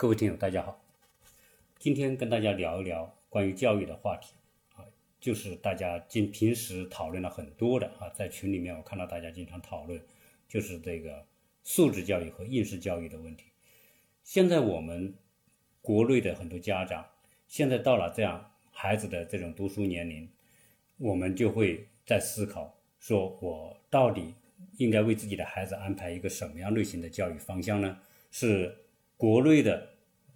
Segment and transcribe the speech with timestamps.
[0.00, 0.82] 各位听友，大家好。
[1.78, 4.32] 今天跟大家聊一聊关于教育的话题
[4.74, 4.80] 啊，
[5.20, 10.00] 就是大家经平时讨论了很多的啊，在群里面我看到大家经常讨论，
[10.48, 11.26] 就是这个
[11.64, 13.44] 素质教育和应试教育的问题。
[14.24, 15.14] 现在我们
[15.82, 17.04] 国内的很多家长，
[17.46, 20.26] 现在到了这样孩子的这种读书年龄，
[20.96, 24.34] 我们就会在思考，说我到底
[24.78, 27.98] 应该为自己的孩子安排一个什么样类型的教育方向呢？
[28.30, 28.74] 是
[29.20, 29.90] 国内的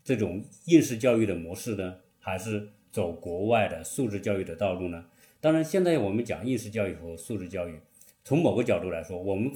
[0.04, 5.06] 这种应试教育的模式呢，还是走国外的素质教育的道路呢？
[5.40, 7.80] 当然，现在我们讲应试教育和素质教育，
[8.24, 9.50] 从某个角度来说，我们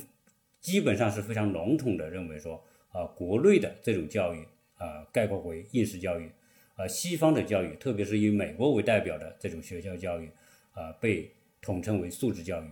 [0.62, 4.42] 基本上是非常笼统的认为说，啊，国内的这种教育
[4.78, 6.30] 啊，概括为应试教育，
[6.76, 10.30] 啊，西方的教育，特别是以美国为代表的这种学校教育，
[10.72, 12.66] 啊，被统称为素质教育。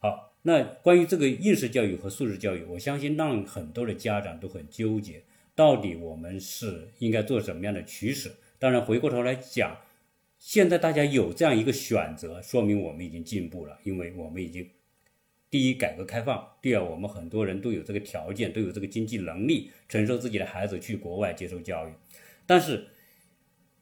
[0.00, 5.22] 好，那关于这个应试教育和素质教育，我相信让很多的家长都很纠结。
[5.58, 8.30] 到底我们是应该做什么样的取舍？
[8.60, 9.76] 当然，回过头来讲，
[10.38, 14.70] 现在大家有这样一个选择，说明我们已经进步了，因为我们已经
[15.50, 21.92] 第一改革开放，第二我们很多人都有这个条件，都有这个经济能力，承受自己的孩子去国外接受教育。
[22.46, 22.86] 但是，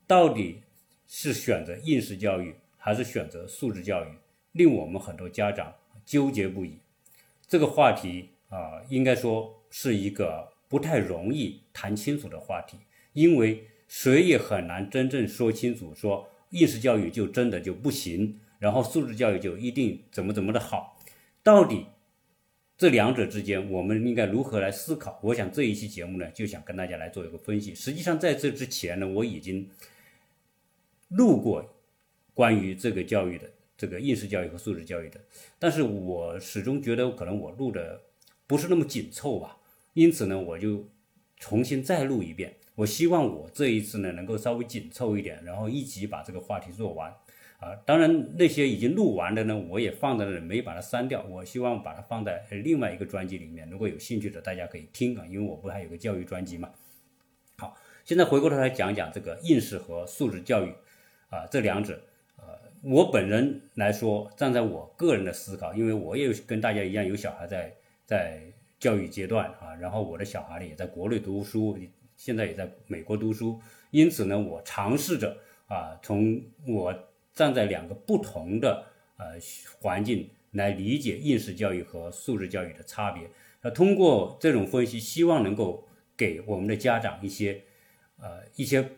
[0.07, 0.63] 到底
[1.07, 4.09] 是选择应试教育还是选择素质教育，
[4.53, 5.75] 令我们很多家长
[6.07, 6.79] 纠结不已。
[7.47, 10.56] 这个话题啊，应该说是一个。
[10.69, 12.77] 不太容易谈清楚的话题，
[13.13, 20.99] 因为谁也很难真正说清楚，说应试教育就真的就不行，然后素质教育就一定怎么怎么的好，
[21.43, 21.87] 到底
[22.77, 25.19] 这两者之间我们应该如何来思考？
[25.23, 27.75] 我想这一期节目呢，就想跟大家来做一个分析。
[27.75, 29.71] 实际上在这之前呢，我已经
[31.09, 31.75] 录过
[32.35, 35.21] 关于这个教育的这个应试教育和素质教育的，
[35.59, 38.03] 但是我始终觉得可能我录的
[38.47, 39.57] 不是那么紧凑吧。
[39.97, 40.91] 因此呢，我就
[41.39, 42.55] 重新再录一遍。
[42.75, 47.11] 我希望我这一次呢能够稍微紧凑一点，然后一起把这个话题做完。
[47.59, 51.25] 啊，当然那些已经录完的呢，我也放在那里，没把它删掉。
[51.31, 53.67] 我希望把它放在另外一个专辑里面。
[53.71, 56.71] 如果有兴趣的，大家可以听啊，因为我不还有个教育专辑嘛。
[57.57, 57.75] 好，
[58.05, 60.71] 现在回过头来讲讲这个应试和素质教育
[61.31, 61.99] 啊，这两者，
[62.37, 62.45] 呃，
[62.83, 67.75] 我本人来说，站在我个人的思考，因为我也跟大家一样有小孩在
[68.05, 68.53] 在。
[68.87, 71.77] 教育阶段啊，然后我的小孩呢也在国内读书，
[72.17, 73.61] 现在也在美国读书，
[73.91, 75.37] 因此呢，我尝试着
[75.67, 76.95] 啊，从我
[77.35, 78.87] 站在两个不同的
[79.17, 79.25] 呃
[79.81, 83.29] 环境来理解应试教育和素质教育的差别。
[83.61, 87.61] 那通过这种分析，希望能够给我们的家长一些
[88.19, 88.89] 呃一些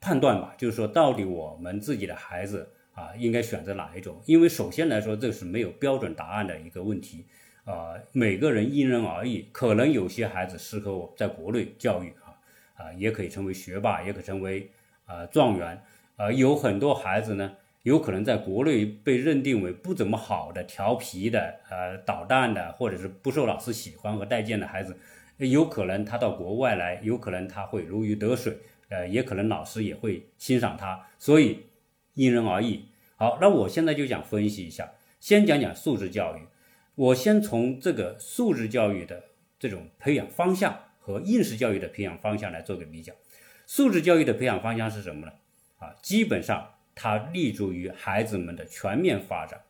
[0.00, 4.20] 判断吧，就是说到底我们自己的孩子啊应该选择哪一种？
[4.26, 7.26] 因为首先来说，这是没有标准答案的一个问题。
[7.66, 12.38] 啊，每个人因人而异，可能有些孩子适合我在国内教育啊，
[12.76, 14.70] 啊，也可以成为学霸，也可成为
[15.04, 15.82] 啊状元，
[16.14, 24.96] 啊，有很多孩子呢，有可能在国内被认定为不怎么好的、调皮的、呃捣蛋的，或者是不受老师喜欢和待见的孩子，
[25.38, 28.56] 有可能他到国外来，有可能他会如鱼得水，
[28.90, 31.64] 呃，也可能老师也会欣赏他，所以
[32.14, 32.84] 因人而异。
[33.16, 36.42] 好，那我现在就想分析一下，先讲讲素质教育。
[36.96, 39.22] 我先从这个素质教育的
[39.58, 43.12] 这种培养方向和应试教育的培养方向来做个比较。
[43.66, 45.32] 素质教育的培养方向是什么呢？
[45.78, 49.60] 啊，基本上它立足于孩子们的全面发展。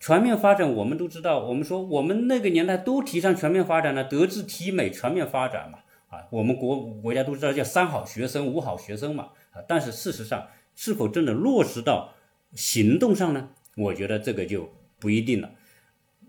[0.00, 5.78] 全面发展，我们都知道，我们说我们那个年代都提倡全面发展呢，德智体美全面发展嘛。
[6.08, 9.30] 啊，我们国国家都知道叫三好学生、五好学生嘛。
[9.52, 12.12] 啊，但是事实上是否真的落实到
[12.54, 13.50] 行动上呢？
[13.76, 15.52] 我觉得这个就不一定了。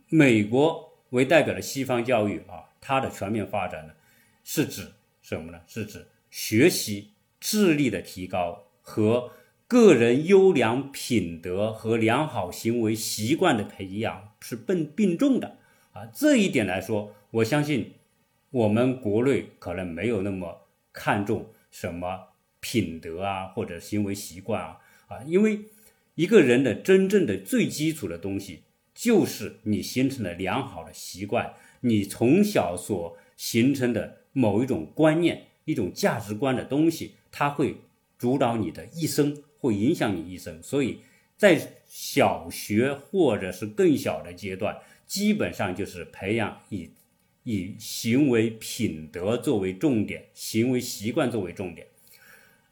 [0.10, 3.94] 美国为代表的西方教育啊，它的全面发展呢，
[4.44, 5.60] 是指什么呢？
[5.68, 7.12] 是指学习
[7.42, 9.32] 智力的提高和
[9.68, 15.58] 个人优良品德和良好行为习惯的培养是并并重的
[15.92, 16.06] 啊。
[16.14, 17.96] 这一点来说，我相信
[18.52, 22.30] 我们国内可能没有那么看重什么
[22.62, 25.60] 品德啊或者行为习惯啊啊，因为
[26.16, 28.64] 一个人的真正的最基础的东西。
[28.98, 37.76] 就是你形成了良好的习惯，你从小所形成的某一种观念、一种价值观的东西，它会
[38.18, 40.64] 主导你的一生，会影响你一生。
[40.64, 41.02] 所以
[41.38, 46.90] 在小学或者是更小的阶段，基本上就是培养以
[47.44, 51.86] 以行为品德作为重点，行为习惯作为重点，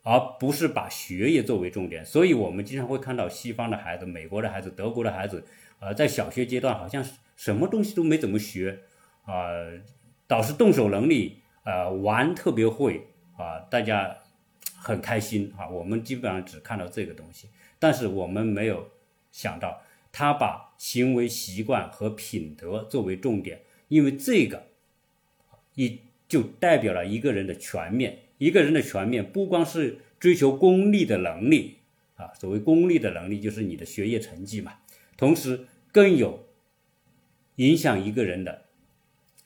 [0.02, 2.04] 而不是把学业作为重点。
[2.04, 5.46] 所以我们经常会看到西方的孩子、美国的孩子、德国的孩子。
[5.86, 7.06] 呃，在小学阶段好像
[7.36, 8.80] 什么东西都没怎么学，
[9.26, 9.46] 啊，
[10.26, 13.06] 倒是动手能力，呃，玩特别会，
[13.38, 14.18] 啊，大家
[14.76, 15.70] 很开心啊。
[15.70, 18.90] 我们基本上只看到这个东西，但是我们没有
[19.32, 24.66] 想到他把行为习惯和品德作为重点，因为这个
[25.76, 28.18] 一就代表了一个人的全面。
[28.40, 31.78] 一个人的全面不光是追求功利的能力
[32.16, 34.74] 啊，所谓功利的能力就是你的学业成绩嘛，
[35.16, 36.46] 同时更有
[37.56, 38.66] 影响一个人的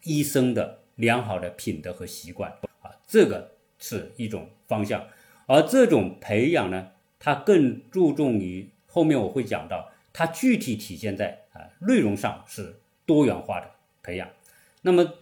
[0.02, 2.52] 一生的良好的品德和习惯
[2.82, 5.06] 啊，这个是一种方向。
[5.46, 13.70] 而这种培养呢，它更注重于后面我会讲到，它具体体现在啊内容上是多元化的
[14.02, 14.28] 培养。
[14.82, 15.14] 那么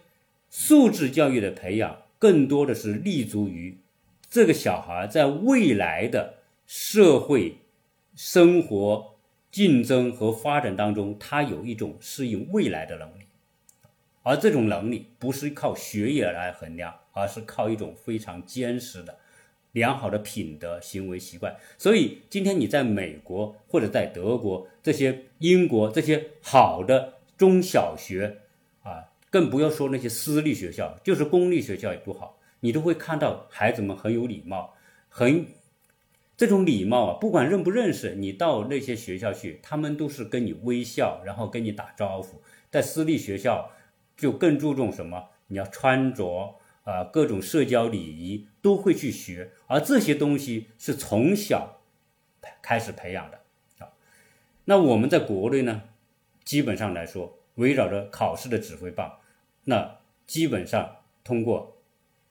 [0.48, 2.04] 素质教育的培养。
[2.20, 3.78] 更多的是立足于
[4.28, 7.58] 这个小孩在未来的社会
[8.16, 9.14] 生活
[9.58, 13.24] 竞争和发展当中，他有一种适应未来的能力，
[14.22, 19.18] 而这种能力不是靠学业来衡量，而是靠一种非常坚实的
[19.72, 21.56] 良好的品德行为习惯。
[21.76, 28.38] 所以，今天你在美国或者在德国这些英国这些好的中小学。
[28.84, 34.72] 啊更不要说那些私立学校，就是公立学校也不好，你都会看到孩子们很有礼貌，
[35.08, 35.44] 很
[36.38, 42.40] 这种礼貌啊，不管认不认识，你到那些学校去，他们都是跟你微笑，然后跟你打招呼。
[42.70, 43.72] 在私立学校
[44.16, 45.28] 就更注重什么？
[45.48, 46.54] 你要穿着
[46.84, 51.82] 啊，各种社交礼仪都会去学，而这些东西是从小
[52.62, 53.40] 开始培养的
[53.78, 53.90] 啊。
[54.64, 55.82] 那我们在国内呢，
[56.44, 57.34] 基本上来说。
[57.58, 59.18] 围绕着考试的指挥棒，
[59.64, 59.96] 那
[60.28, 61.76] 基本上通过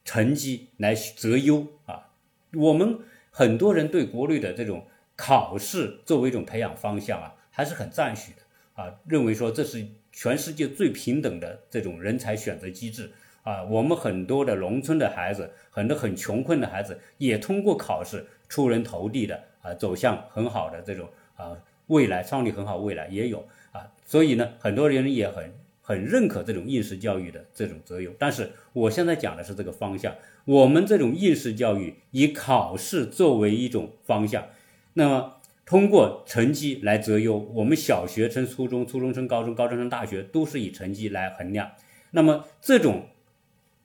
[0.05, 2.11] 成绩来择优啊。
[2.53, 2.99] 我们
[3.37, 13.11] 很多人对国内的这种考试作为一种培养方向啊，还是很赞许的啊，认为说这是全世界最平等的这种人才选择机制
[13.43, 13.61] 啊。
[13.65, 21.55] 我们很多的农村的孩子，很多很穷困的孩子，也通过考试出人头地的啊，走向很好的这种啊
[21.85, 23.87] 未来，创立很好未来也有啊。
[24.03, 25.53] 所以呢，很多人也很
[25.87, 28.13] 很认可这种应试教育的这种择优。
[28.19, 30.13] 但是我现在讲的是这个方向，
[30.43, 34.49] 我们这种应试教育以考试作为一种方向，
[34.95, 37.37] 那么通过成绩来择优。
[37.37, 41.71] 我们小学升初中，初中升高中，高中升大学都是以成绩来衡量。
[42.11, 43.07] 那么这种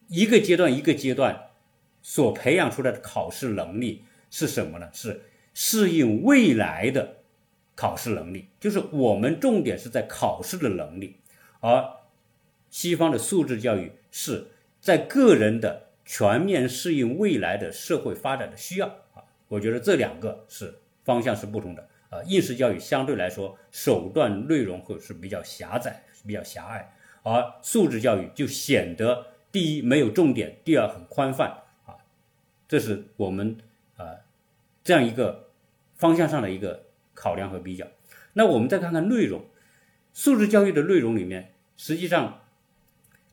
[0.08, 1.50] 一个阶段一个阶段
[2.02, 4.88] 所培养出来的考试能力是什么呢？
[4.92, 5.20] 是
[5.54, 7.18] 适应未来的。
[7.74, 11.16] 考试能力就是我们重点是在考试的能力，
[11.62, 11.96] 而
[12.68, 14.48] 西方的素质教育是
[14.78, 19.24] 在个人的全面适应未来的社会发展的需要啊。
[19.48, 22.22] 我觉得这两个是方向是不同的啊。
[22.24, 26.92] 应试教育相对来说手段内容会是比较狭窄、比较狭隘，
[27.22, 31.96] 而素质教育就显得第一没有重点，第二很宽泛啊。
[32.68, 33.56] 这是我们
[33.96, 34.16] 啊
[34.84, 35.48] 这样一个
[35.96, 36.84] 方向上的一个。
[37.14, 37.86] 考量和比较，
[38.32, 39.44] 那我们再看看内容，
[40.12, 42.42] 素质教育的内容里面，实际上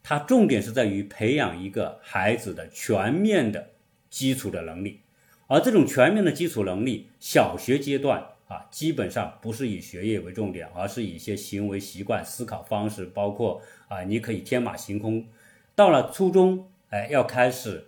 [0.01, 3.71] 它重点是在于培养一个孩子的全面的
[4.09, 5.01] 基础的能力，
[5.47, 15.27] 而这种全面的基础能力，小学阶段啊，基本上不是以学业为重点，而是以一些行为习惯、思考方式，包括啊，你可以天马行空。
[15.75, 17.87] 到了初中，哎，要开始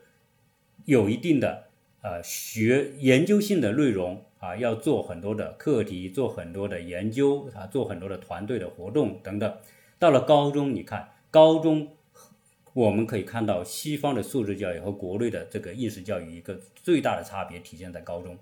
[0.85, 1.69] 有一定的
[2.01, 4.25] 呃学研究性的内容。
[4.41, 9.55] 啊，要做很多的课题，做很多的研究，啊，做很多的团队的活动等等。
[9.99, 11.89] 到了高中，你看高中，
[12.73, 18.35] 我们可以看到西方的素质教育和国内的这个应试教育一个最大的差别体现在高中，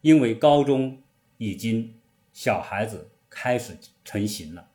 [0.00, 1.02] 因为高中
[1.36, 1.92] 已经
[2.32, 4.68] 小孩子开始成型了。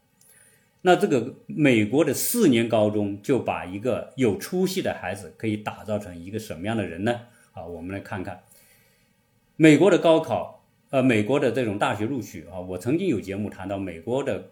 [0.83, 7.21] 那这个美国的四年高中就把一个有出息的孩子可以打造成一个什么样的人呢？
[7.53, 8.43] 啊，我们来看看
[9.55, 10.58] 美国的高考。
[10.91, 14.49] 呃，美国的这种大学录取啊，我曾经有节目谈到美国的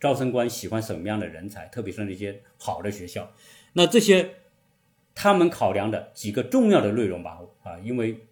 [0.00, 3.32] 招生官喜欢什么样的人才，特别是那些好的学校。
[3.74, 4.30] 那这些
[5.14, 8.26] 他们考量的几个重要的内容吧，啊，因为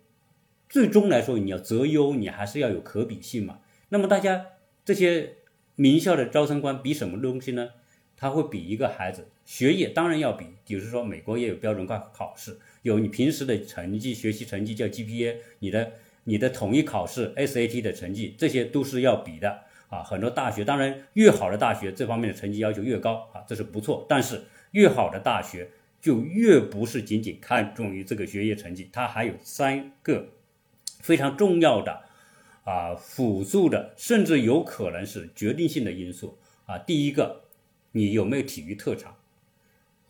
[0.68, 3.61] 最终来说你要择优，你还是要有可比性嘛。
[3.90, 4.47] 那么大家
[4.85, 5.37] 这些
[5.76, 7.71] 名校的招生官比什么东西呢？
[8.16, 15.92] 他会比一个孩子学业，当然要比，比如说美国也有标准化考试，有你平时的成绩、学习成绩叫 GPA，你的。
[16.28, 20.02] 你的统一考试 SAT 的成绩，这些都是要比的啊。
[20.02, 24.04] 很多大学，当然越好的大学，这方面的成绩要求越高啊，这是不错。
[24.06, 24.42] 但是
[24.73, 25.70] 越好的大学
[26.02, 30.28] 就越不是仅仅看重于这个学业成绩，它还有三个
[31.00, 32.02] 非常重要的
[32.64, 36.76] 啊辅助的，甚至有可能是决定性的因素啊。
[36.76, 37.44] 第一个，
[37.92, 39.16] 你有没有体育特长？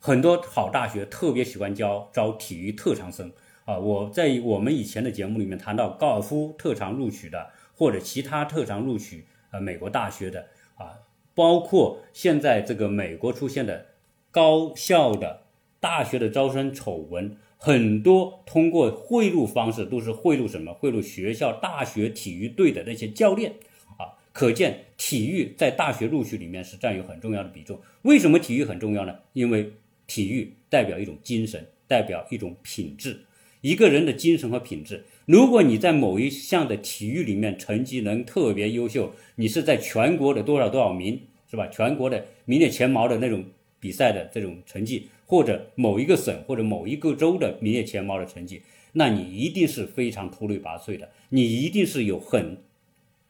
[0.01, 3.31] 很多好大学特别喜欢教招体育特长生。
[3.69, 10.47] 啊，我在我们以前的节目里面谈到高尔夫特长录取的，或者其他特长录取呃美国大学的
[10.77, 11.01] 啊，
[11.35, 13.85] 包括现在这个美国出现的
[14.31, 15.43] 高校的
[15.81, 20.73] 大学的招生丑闻，很多通过贿赂方式都是贿赂什么？
[20.73, 23.53] 贿赂学校大学体育队的那些教练
[23.99, 24.17] 啊。
[24.33, 27.79] 可见，体育在大学录取里面是占有很重要的比重。
[28.01, 29.15] 为什么体育很重要呢？
[29.35, 29.75] 因为
[30.07, 33.27] 体育代表一种精神，代表一种品质。
[33.61, 41.67] 一个人的精神和品质，如果你在某一项的体育里面成绩能特别优秀，你是在全国的多少多少名，是吧？
[41.69, 43.45] 全国的名列前茅的那种
[43.81, 48.63] 比赛的这种成绩，或者某一个省或者某一个州的名列前茅的成绩，
[48.93, 52.59] 那你一定是非常出类拔萃的，你一定是有很。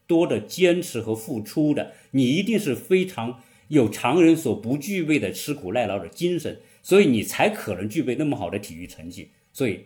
[0.06, 9.28] 多的坚持和付出的，你一定是非常有常人所不具备的吃苦耐劳的精神，所以你才可能具备那么好的体育成绩。
[9.52, 9.80] 所以，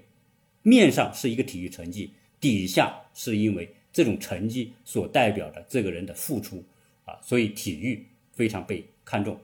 [0.63, 6.65] 面上是一个体育成绩，底下是因为这种成绩所代表的这个人的付出
[7.05, 9.39] 啊，所以体育非常被看重。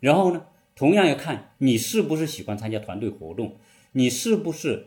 [0.00, 3.56] 然后呢，同样要看你是不是喜欢参加团队活动，
[3.92, 4.86] 你是不是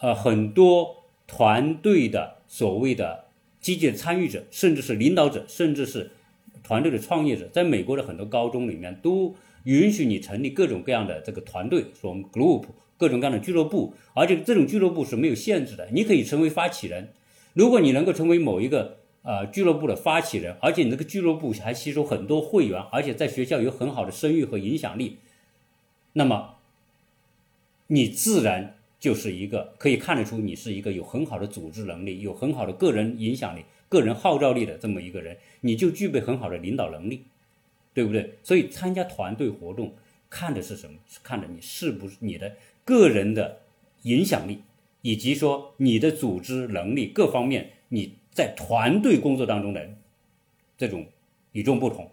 [0.00, 3.24] 呃很多团队的所谓的。
[3.64, 6.10] 积极的参与者，甚至是领导者，甚至是
[6.62, 12.66] 团队的创业者，在美国的很多高中里面都允许你成立各种各样的这个团队，说我们 group
[13.04, 17.12] 各种各样的俱乐部，而且这种俱乐部是没有限制的，你可以成为发起人。
[17.52, 25.18] 如果你能够成为某一个呃俱乐部的发起人，而且你这个俱乐部还吸收很多会员，而且在学校有很好的声誉和影响力，
[26.14, 26.54] 那么
[27.88, 28.76] 你自然。
[29.00, 37.24] 就是一个可以看得出你是一个有很好的组织能力、有很好的个人影响力、个人号召力的这么一个人，你就具备很好的领导能力，
[37.92, 38.38] 对不对？
[38.42, 39.92] 所以参加团队活动
[40.30, 40.96] 看的是什么？
[41.06, 43.60] 是看的你是不是你的个人的
[44.02, 44.60] 影响力，
[45.02, 49.88] 以及说你的组织能力各方面，你在团队工作当中的
[50.78, 51.06] 这种
[51.52, 52.10] 与众不同。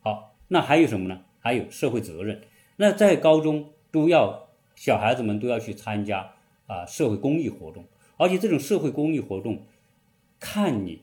[0.00, 1.22] 好，那还有什么呢？
[1.40, 2.42] 还有社会责任。
[2.76, 4.44] 那在高中都要。
[4.78, 6.34] 小孩子们都要去参加
[6.66, 7.86] 啊社会公益活动，
[8.18, 9.62] 而且这种社会公益活动，
[10.38, 11.00] 看你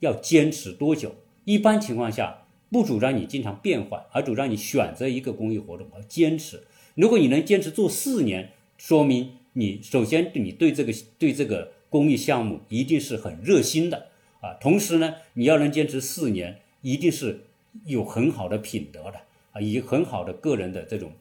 [0.00, 1.14] 要坚持多久。
[1.44, 6.62] 一般情况下，不主张你经常变换，而主张你选择一个公益活动而坚持。
[6.98, 14.08] 如果你能坚持做四年，说明你首先你对这个对这个公益项目一定是很热心的
[14.40, 14.54] 啊。
[14.54, 17.44] 同时呢，你要能坚持四年，一定是
[17.84, 19.20] 有很好的品德的
[19.52, 21.12] 啊，以及很好的个人的这种。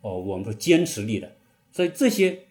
[0.00, 1.32] 哦，我们说坚持力的，
[1.70, 2.44] 所以这些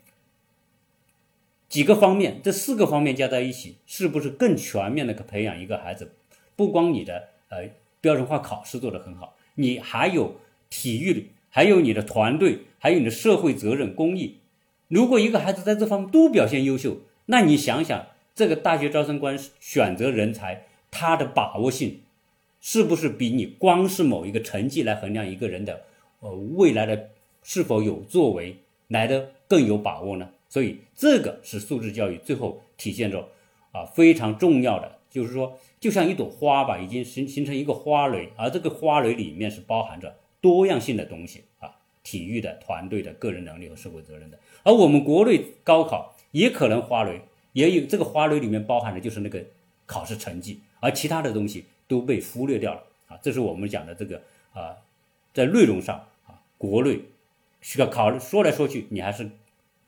[1.67, 6.11] 几个方面，这四个方面加在一起，是不是更全面的可培养一个孩子？
[6.55, 7.67] 不光你的呃
[7.99, 10.35] 标准化考试做得很好，你还有
[10.69, 14.39] 体育，还有你的团队，还有你的社会责任、公益。
[14.89, 16.97] 如果一个孩子在这方面都表现优秀，
[17.27, 22.01] 那你想想，这个大学招生官选择人才，他的把握性
[22.59, 25.83] 是不是比你光是某一个成绩来衡量一个人的
[26.19, 27.11] 呃未来的？
[27.41, 28.57] 是否有作为
[28.89, 30.31] 来的更有把握呢？
[30.49, 33.29] 所以这个是素质教育最后体现着
[33.71, 41.73] 啊非常重要的，就是说就像一朵花吧，已经形形成一个花蕾，而这个花蕾里面是包含着多样性的东西啊，
[42.03, 44.37] 体育的、团队的、个人能力和社会责任的。
[44.61, 47.21] 而我们国内高考也可能花蕾
[47.53, 49.43] 也有这个花蕾里面包含的就是那个
[49.87, 53.17] 考试成绩，而其他的东西都被忽略掉了啊。
[53.23, 54.21] 这是我们讲的这个
[54.53, 54.77] 啊，
[55.33, 57.01] 在内容上啊，国内。
[57.61, 59.27] 需要考虑说来说去，你还是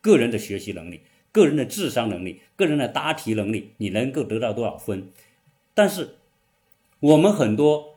[0.01, 5.11] 个人的学习能力、个人的智商能力、个人的答题能力，你能够得到多少分？
[5.75, 6.15] 但是
[6.99, 7.93] 我们很多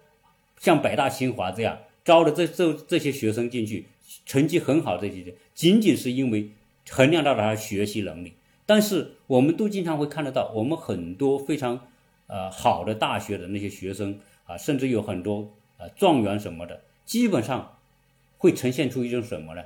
[0.59, 3.87] 像北大、清华这样招的这这这些学生进去，
[4.27, 6.51] 成绩很好，这些仅仅是因为
[6.89, 8.35] 衡量到了他学习能力。
[8.67, 11.89] 但是我们都经常会看得到，我们很多非常
[12.27, 17.77] 呃好的大学的那些学生啊，甚至有很多呃状元什么的，基本上。
[18.43, 19.63] 会呈现出一种什么呢？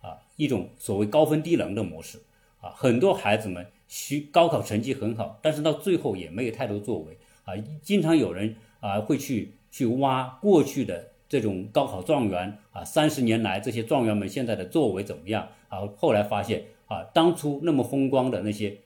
[0.00, 2.18] 啊，一种所谓高分低能的模式
[2.60, 7.54] 啊，很多孩子们学高考成绩很好，但是到最后也没有太多作为啊。
[7.84, 15.48] 经常有人啊会去去挖过去的这种高考状元啊，三十年来这些状元们现在的作为怎么样？
[15.68, 18.78] 啊，后来发现啊，当初那么风光的那些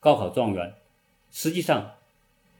[0.00, 0.74] 高考状元，
[1.30, 1.92] 实际上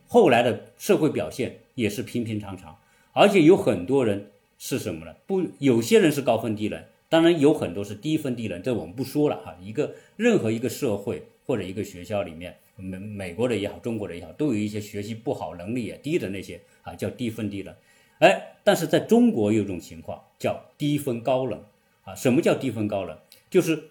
[0.08, 2.78] 后来的社会表现也是平平常常，
[3.12, 4.30] 而且有很多人。
[4.58, 5.14] 是什么呢？
[5.26, 9.54] 不，有些人是高分低能，当然有很多是低分低能，这我们不说了哈。
[9.60, 17.74] 一个任何一个社会或者一个学校里面，美美国的也好，中国的也好，都有一些学习不好、能力也低的那些啊，叫低分低能。
[18.18, 21.62] 哎，但是在中国有一种情况叫低分高冷
[22.04, 22.14] 啊。
[22.14, 23.16] 什么叫低分高冷？
[23.50, 23.90] 就是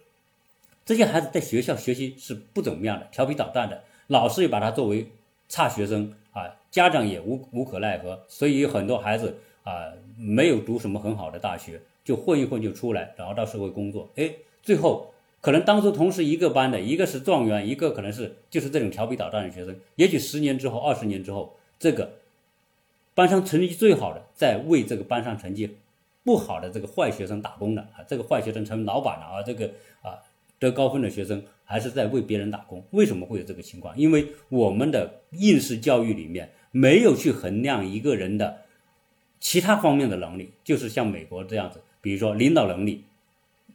[0.84, 5.08] 这些孩子在学校学习是不怎么样的，调皮捣蛋的，老师也把他作为
[5.48, 22.12] 差学生啊，家长也无无可奈何，所以有很多孩子啊没有读什么很好的大学，就混一混就出来，然后到社会工作，哎，最后可能当初同是一个班的，一个是状元，一个可能是就是这种调皮捣蛋的学生，也许十年之后、二十年之后，这个
[23.16, 25.78] 班上成绩最好的在为这个班上成绩。
[26.24, 29.68] 不好的这个坏学生打工的啊，这个坏学生成为老板了啊，这个
[30.02, 30.18] 啊
[30.58, 32.84] 得高分的学生还是在为别人打工。
[32.90, 33.96] 为什么会有这个情况？
[33.96, 38.62] 因为我们的应试教育里面没有去衡量一个人的
[39.40, 43.04] 其他方面的能力，就是像美国这样子，比如说领导能力、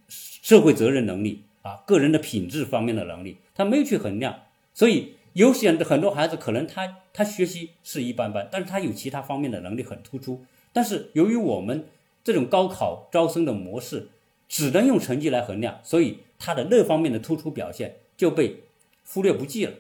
[0.09, 4.37] 社会责任能力啊、个人的品质方面的能力，他没有去衡量。
[4.75, 10.45] 所以有些很多孩子可能他他学习是一般般，但是他有其他方面的能力很突出。
[10.73, 11.87] 但是由于我们
[12.23, 14.09] 这种高考招生的模式
[14.49, 18.65] 只能用成绩来衡量，所以他的那方面的突出表现就被
[19.07, 19.75] 忽略不计了。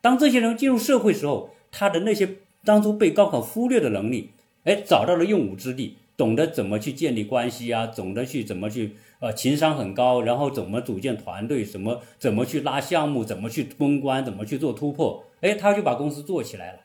[0.00, 4.30] 当这些人进入社会时候，他的那些当初被高考忽略的能力，
[4.64, 16.80] 哎，找到了用武之地，懂得怎么去建立关系啊，懂得去怎么去呃情商很高，然后怎么组建团队，怎么怎么去拉项目，怎么去攻关，怎么去做突破，哎，他就把公司做起来了，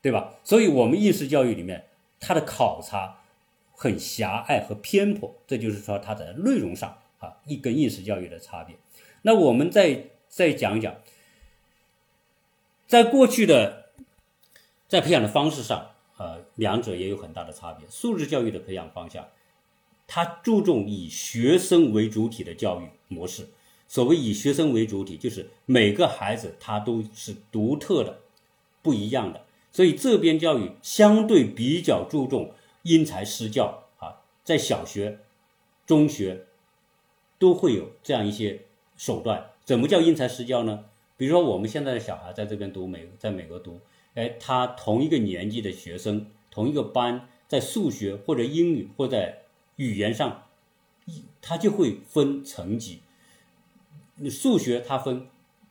[0.00, 0.34] 对吧？
[0.44, 1.84] 所以，我们应试教育里面，
[2.20, 3.18] 它的考察。
[3.78, 8.74] 很狭隘和偏颇，这就是说它的内容上啊，一跟应试教育的差别。
[9.20, 10.96] 那我们再再讲一讲，
[12.86, 13.90] 在过去的
[14.88, 17.86] 在培养的方式上，呃，两者也有很大的差别。
[17.88, 19.26] 素质教育的培养方向，
[20.06, 23.48] 它注重以学生为主体的教育模式。
[23.88, 28.18] 所谓以学生为主体，就是每个孩子他都是独特的、
[28.82, 32.52] 不一样的，所以这边教育相对比较注重。
[32.82, 35.18] 因材施教啊，在小学、
[35.84, 36.46] 中学
[37.36, 38.62] 都会有这样一些
[38.96, 39.50] 手段。
[39.64, 40.84] 怎么叫因材施教呢？
[41.16, 43.80] 比如说，我们现在的小孩在这边读美，在美国读，
[44.16, 49.42] 哎，他同一个年级的学生，同一个班，在数学或者英语或在
[49.76, 50.44] 语言上，
[51.40, 53.00] 他就会分层级。
[54.30, 55.26] 数学他分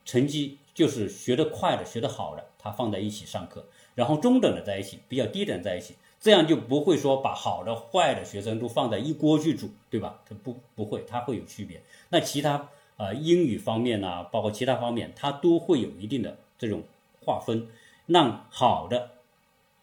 [0.06, 5.96] 成绩，就是学得快的、学得好的，他放在一起上课，然后中等的在一起，比较低等在一起。
[6.22, 10.22] 这样就不会说把好的坏的学生都放在一锅去煮，对吧？
[10.28, 11.82] 它不不会，它会有区别。
[12.10, 16.84] 那其他啊英语方面呢，包括其他方面，它都会有一定的这种
[17.22, 17.68] 划分，
[18.08, 19.12] 让好的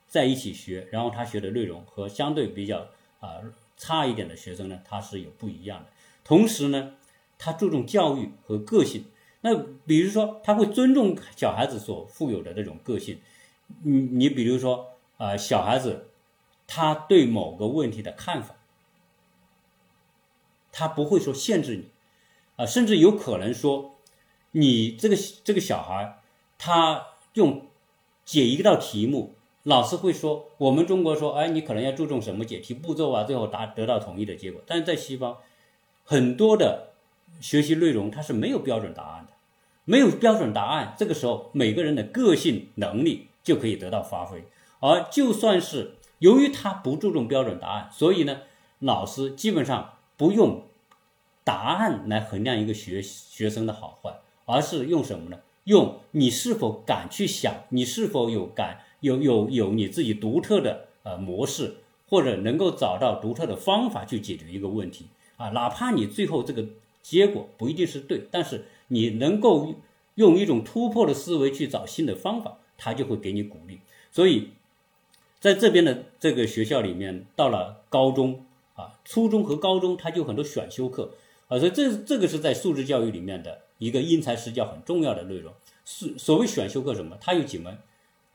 [0.09, 2.89] 在一起学，然后他学的内容和相对比较
[3.21, 3.41] 啊
[3.77, 5.87] 差一点的学生呢，他是有不一样的。
[6.25, 6.95] 同时呢，
[7.39, 9.05] 他注重教育和个性。
[9.41, 9.57] 那
[9.87, 13.21] 比如说，他会尊重小孩子所富有的这种个性。
[13.83, 16.09] 你你比如说啊，小孩子。
[16.75, 18.55] 他对某个问题的看法，
[20.71, 21.91] 他不会说限制你，
[22.57, 23.99] 啊，甚至有可能说，
[24.53, 26.23] 你这个这个小孩，
[26.57, 27.67] 他用
[28.25, 34.61] 解一道题目，老师会说，我们中国说，哎，你可能要注重什么解题步骤啊，最后达得到统一的结果。
[34.67, 35.37] 但是在西方，
[36.05, 36.91] 很多的
[37.41, 39.33] 学习内容它是没有标准答案的，
[39.85, 44.45] 没有标准答案，这个时候每个人的个性能力就可以得到发挥，
[44.81, 45.97] 而就算是。
[46.23, 48.43] 由于他不注重标准答案，所以呢，
[48.79, 50.69] 老师基本上不用
[51.43, 55.41] 答案来衡量一个学学生的好坏，而是用什么呢？
[55.65, 61.77] 用你是否敢去想，你是否有敢有有有你自己独特的呃模式，
[62.09, 66.67] 或者能够找到独特的方法去解决一个问题啊，哪怕你最后这个
[67.03, 69.75] 结果不一定是对，但是你能够
[70.17, 73.81] 用一种突破的思维去找新的方法，他就会给你鼓励。
[74.11, 74.51] 所以。
[75.43, 78.47] 在这边的这个学校里面，到了高中
[78.77, 81.15] 啊，初中和高中，它就很多选修课
[81.49, 85.53] 啊，所以这这个是在素质教育里面的一个因材施教很重要的内容。
[85.85, 87.17] 所所谓选修课什么？
[87.21, 87.79] 它有几门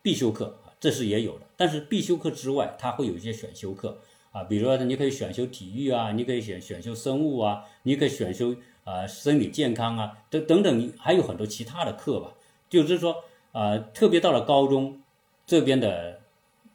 [0.02, 1.46] 必修课啊，这是也有的。
[1.56, 3.98] 但是必修课之外，它会有一些选修课
[4.32, 12.34] 啊，比如说你可以选修体育啊，你可以选选修生物啊，你可以选修啊生理健康啊，等等等，还有很多其他的课吧。
[12.70, 15.02] 就是说啊，特别到了高中
[15.46, 16.22] 这边的。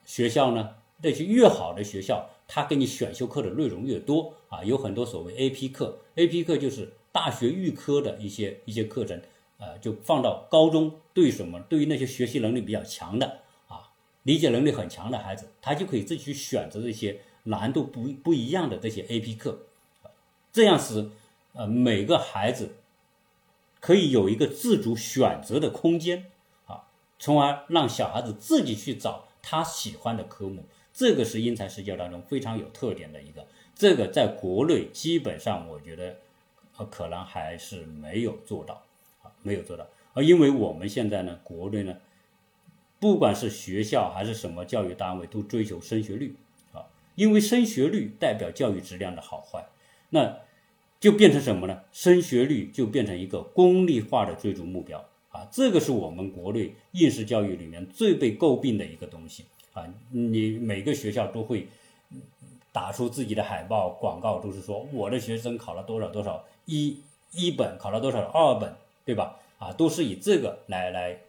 [0.05, 9.21] 学校呢，那些越好的学校，他给你选修课的内容越多啊，有很多所谓 A P 课，A P 课就是大学预科的一些一些课程，
[9.59, 11.61] 呃，就放到高中，对什么？
[11.69, 13.91] 对于那些学习能力比较强的啊，
[14.25, 19.67] 理解能力很强的孩子，他就可以自己去选择这些难度不不一样的这些 A P 课，
[20.53, 21.11] 这样是
[21.53, 22.75] 呃每个孩子
[23.79, 26.27] 可以有一个自主选择的空间
[26.67, 26.85] 啊，
[27.19, 29.29] 从而让小孩子自己去找。
[29.45, 33.45] 他喜欢的科目，这个是因材施教当中非常有特点的一个。
[33.75, 36.17] 这个在国内基本上，我觉得，
[36.85, 38.83] 可能还是没有做到
[39.23, 39.87] 啊，没有做到。
[40.15, 41.97] 而因为我们现在呢，国内呢，
[43.01, 46.35] 不管是学校还是什么教育单位，都追求升学率
[46.73, 49.65] 啊，因为升学率代表教育质量的好坏，
[50.11, 50.39] 那
[51.01, 51.81] 就变成什么呢？
[51.93, 59.87] 升学率就变成一个功利化的追逐目标啊，这个是我们国内应试教育里面最被诟病的一个东西啊。
[60.11, 61.67] 你每个学校都会
[62.71, 66.45] 打出自己的海报广告，都是说我的学生考了多少多少。
[66.65, 66.99] 一
[67.33, 68.21] 一本考了多少？
[68.21, 69.39] 二本，对吧？
[69.59, 71.21] 啊，都是以这个来来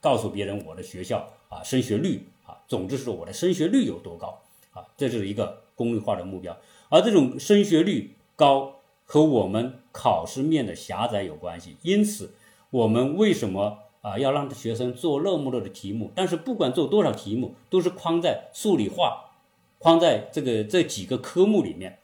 [0.00, 4.40] 告诉别人我的学校啊升学率啊，总之是我的升学率有多高
[4.72, 6.56] 啊，这就是一个功利化的目标。
[6.88, 11.76] 而这种升学率高和我们考试面的狭窄有关系。
[11.82, 12.30] 因此，
[12.70, 16.10] 我们为什么啊要让学生做那么多的题目？
[16.14, 19.30] 但是不管做多少题目，都是框在数理化，
[19.78, 21.98] 框在这个这几个科目里面，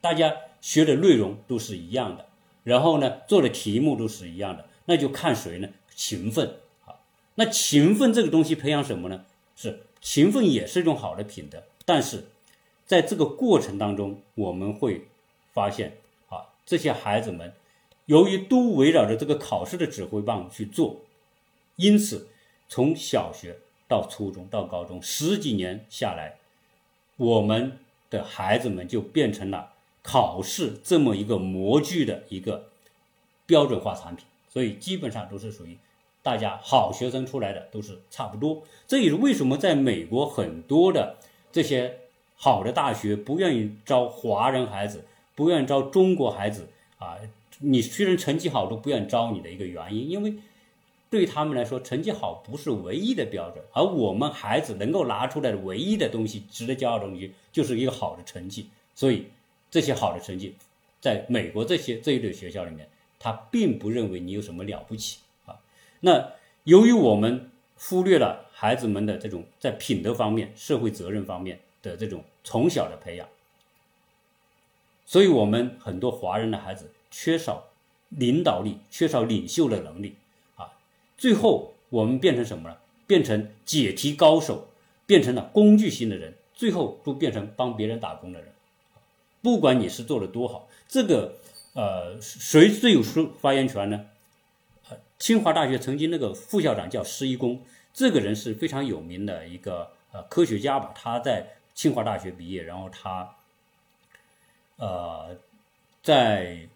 [0.00, 0.34] 大家。
[0.60, 2.26] 学的内容都是一样的，
[2.64, 5.68] 然后呢，做的题目都是一样的，那就看谁呢？
[5.94, 6.94] 勤奋啊！
[7.34, 9.24] 那勤奋这个东西培养什么呢？
[9.56, 12.26] 是勤奋也是一种好的品德，但是
[12.86, 15.08] 在这个过程当中，我们会
[15.52, 17.52] 发现啊，这些孩子们
[18.06, 21.00] 由于都围绕着这个考试的指挥棒去做，
[21.76, 22.28] 因此
[22.68, 23.56] 从小学
[23.88, 26.36] 到初中到高中十几年下来，
[27.16, 27.78] 我们
[28.10, 29.72] 的孩子们就变成了。
[30.10, 32.70] 考试这么一个模具的一个
[33.44, 35.76] 标准化产品，所以基本上都是属于
[36.22, 38.62] 大家好学生出来的都是差不多。
[38.86, 41.18] 这也是为什么在美国很多的
[41.52, 41.98] 这些
[42.36, 47.18] 好的大学不愿意招华人孩子，不愿意招中国孩子啊。
[47.58, 50.32] 你虽然成绩好都不愿意招你的一个原因，因为
[51.10, 58.70] 对他们来说，成绩好不是唯一的标准，而我们孩子能够拿出来的唯一的东西，值得骄傲的东西，就是一个好的成绩。
[58.94, 59.26] 所以。
[59.70, 60.54] 这些好的成绩，
[61.00, 65.58] 在美国这些这一类学校里面，他并不认为你有什么了不起啊。
[66.00, 66.32] 那
[66.64, 73.28] 由于我们忽略了孩子们的这种在品德方面、社会责任方面的这种从小的培养，
[75.06, 77.68] 所以我们很多华人的孩子缺少
[78.08, 80.16] 领导力，缺少领袖的能力
[80.56, 80.72] 啊。
[81.16, 82.80] 最后我们变成什么了？
[83.06, 84.68] 变成解题高手，
[85.06, 88.52] 变成了工具性的人，最后都变成帮别人打工的人。
[89.48, 91.36] 不管你是做的多好，这个
[91.72, 94.04] 呃，谁最有说发言权呢？
[95.18, 97.62] 清华大学曾经那个副校长叫施一公，
[97.94, 100.92] 这个人是非常有名的一个呃科学家吧。
[100.94, 103.36] 他在清华大学毕业，然后他
[104.76, 105.34] 呃
[106.02, 106.68] 在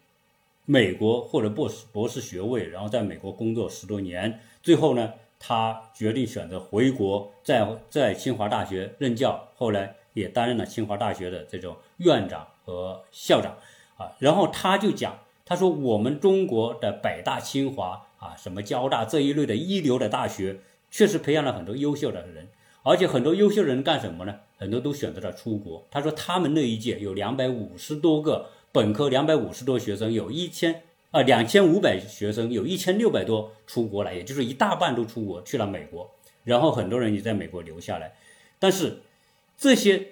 [0.65, 12.47] 美国获得博士博士学位，然后在美国工作十多年，最后呢，他决定选择回国，在在清华大学任教，后来也担任了清华大学的这种院长。
[12.65, 13.57] 和校长
[13.97, 22.47] 啊，然后他就讲，他说我们中国的北大、清华啊，什么交大这一类的一流的大学，确实培养了很多优秀的人，
[22.83, 24.39] 而且很多优秀人干什么呢？
[24.57, 25.85] 很多都选择了出国。
[25.91, 36.09] 他说他们那一届有两百五十多个本科，两百五十多学生，有一千啊两千五百学生，有一千六百多出国了，也就是一大半都出国去了美国，
[36.45, 38.13] 然后很多人也在美国留下来，
[38.57, 39.01] 但是
[39.57, 40.07] 这些。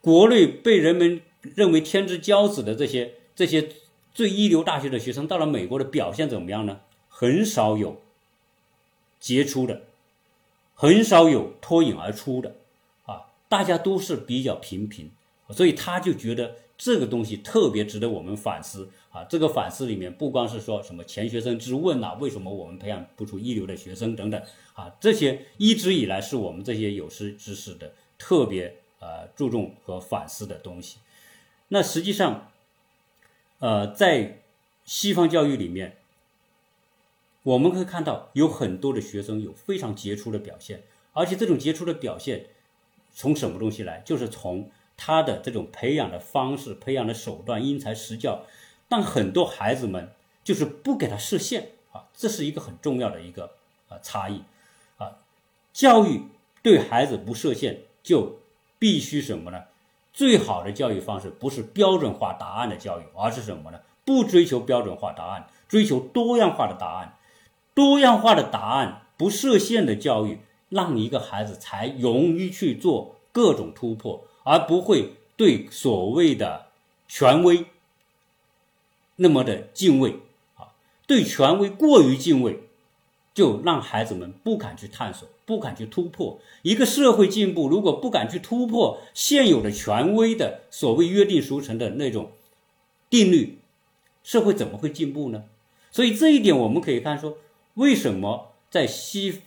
[0.00, 1.20] 国内被人们
[1.54, 3.68] 认为天之骄子的这些这些
[4.14, 6.80] 最一流大学的学生，到了美国的表现怎么样呢？
[7.08, 8.00] 很少有
[9.18, 9.82] 杰出的，
[10.74, 12.56] 很少有脱颖而出的，
[13.04, 15.10] 啊，大家都是比较平平，
[15.50, 19.24] 所以他就觉得这个东西特别值得我们反思啊。
[19.24, 28.79] 这个反思里面不光是说什么钱学森之问呐，为什么我们培养不出一流的学生等等啊，这些一直以来是我们这些有识之士的特别。
[29.00, 30.98] 呃，注重和反思的东西。
[31.68, 32.52] 那实际上，
[33.60, 34.42] 呃，在
[34.84, 35.96] 西方教育里面，
[37.42, 40.82] 我们可以看到有很多的学生有非常杰出的表现，
[41.14, 42.46] 而且这种杰出的表现
[43.10, 44.02] 从什么东西来？
[44.04, 48.44] 就是从他的这种培养的方式、培养的手段，因材施教。
[48.86, 50.12] 但很多孩子们
[50.44, 53.52] 就是不给他设限啊，这是一个很重要的一个
[53.88, 54.42] 呃差异
[54.98, 55.16] 啊。
[55.72, 56.24] 教育
[56.62, 58.39] 对孩子不设限就。
[58.80, 59.62] 必须什么呢？
[60.12, 63.78] 最好的教育方式不是标准化答案的教育，而是什么呢？
[64.04, 67.16] 不追求标准化答案，追求多样化的答案。
[67.74, 76.66] 多样化的答案，不设限的教育，让一个孩子才容易去做各种突破，而不会对所谓的
[77.06, 77.66] 权威
[79.16, 80.16] 那么的敬畏
[80.56, 80.72] 啊。
[81.06, 82.58] 对权威过于敬畏，
[83.32, 85.28] 就让孩子们不敢去探索。
[85.50, 92.30] 不敢去突破一个社会进步，如果不敢去突破现有的权威的所谓约定俗成的那种
[93.08, 93.58] 定律，
[94.22, 95.42] 社会怎么会进步呢？
[95.90, 97.38] 所以这一点我们可以看说，
[97.74, 99.40] 为什么在西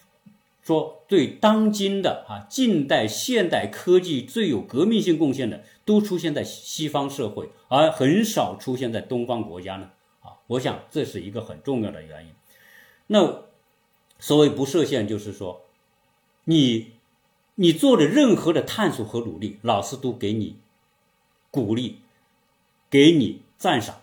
[0.62, 9.92] 说对当今的啊近代现代科技最有革命性贡献的，都出现在西方社会，而很少出现在东方国家呢？
[10.22, 12.32] 啊，我想这是一个很重要的原因。
[13.08, 13.44] 那
[14.20, 15.63] 所谓不设限，就是说，
[16.46, 16.92] 你
[17.56, 20.58] 你做的任何的探索和努力，老师都给你
[21.50, 22.00] 鼓励，
[22.90, 24.02] 给你赞赏，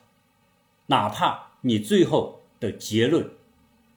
[0.86, 3.28] 哪怕你最后的结论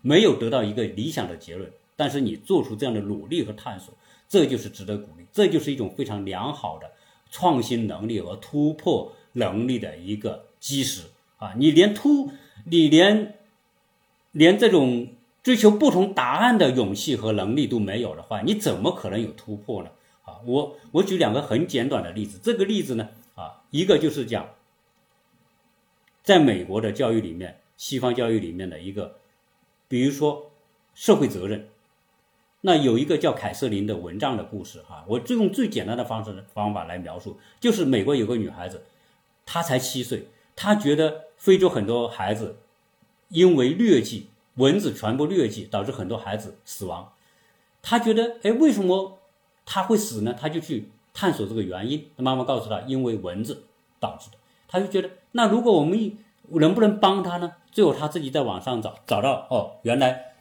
[0.02, 3.94] 没有得到一个理想的结论，但是你做出这样的努力和探索，
[4.28, 6.92] 这就是值得鼓励，这就是一种非常良好的
[7.32, 11.04] 创新能力和突破能力的一个基石
[11.38, 11.54] 啊！
[11.58, 12.32] 你连突，
[12.66, 13.36] 你连
[14.32, 15.08] 连这种。
[15.44, 19.90] 追求不同答案的勇气和能力都没有的话，你怎么可能有突破呢？
[20.24, 22.40] 啊，我我举两个很简短的例子。
[22.42, 24.48] 这个例子呢，啊，一个就是讲，
[26.24, 29.18] 在美国的教育里面，西方教育里面的一个，
[29.90, 30.50] 比如说
[30.96, 31.68] 社会责任，
[32.62, 38.86] 那有一个叫凯瑟琳的蚊帐的故事，哈，我就用最简单的方式方法来描述，就是美国有个女孩子，
[39.46, 42.60] 她才七岁，她觉得非洲很多孩子
[43.28, 44.30] 因为疟疾。
[44.56, 47.12] 蚊子传播疟疾导致很多孩子死亡，
[47.82, 49.20] 他觉得，哎，为什么
[49.66, 50.36] 他会死呢？
[50.40, 52.10] 他就去探索这个原因。
[52.18, 53.64] 妈妈告诉他，因为蚊子
[54.00, 54.38] 导致的。
[54.68, 56.18] 他就觉得，那如果我们
[56.50, 57.54] 能不能帮他呢？
[57.72, 60.34] 最后他自己在网上找，找到，哦，原来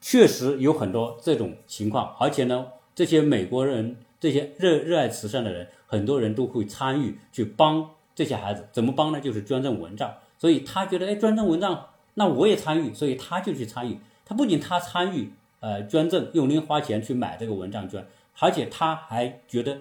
[0.00, 8.66] 确实有很多这种情况，而且呢，这些美国人，这些热热爱慈善的人，很多人都会参与去帮这些孩子。
[8.72, 9.20] 怎么帮呢？
[9.20, 10.12] 就是捐赠蚊帐。
[10.38, 11.86] 所以他觉得，哎，捐赠蚊帐。
[12.14, 13.98] 那我也参与，所以他就去参与。
[14.24, 18.06] 他不仅他参与，呃，捐赠用零花钱去买这个蚊帐捐，
[18.38, 19.80] 而且他还觉得，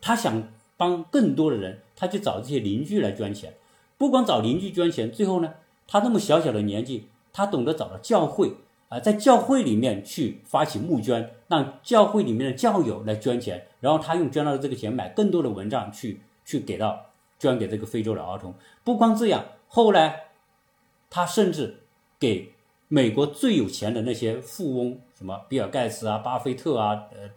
[0.00, 3.54] 他想帮更多的人，他去找这些邻居来捐钱。
[3.96, 5.54] 不光找邻居捐钱，最后呢，
[5.86, 8.52] 他那么小小的年纪，他懂得找到教会
[8.88, 17.06] 啊，在教会里面去发起募捐，让教会里面的教友来捐钱，然后他用捐到的这个钱买更多的蚊帐去去给到
[17.38, 18.54] 捐给这个非洲的儿童。
[18.84, 20.27] 不光这样，后来。
[21.10, 21.80] 他甚至
[22.18, 22.52] 给
[22.88, 27.30] 美国最有钱的那些富翁，什么比尔盖茨啊、巴菲特啊，呃，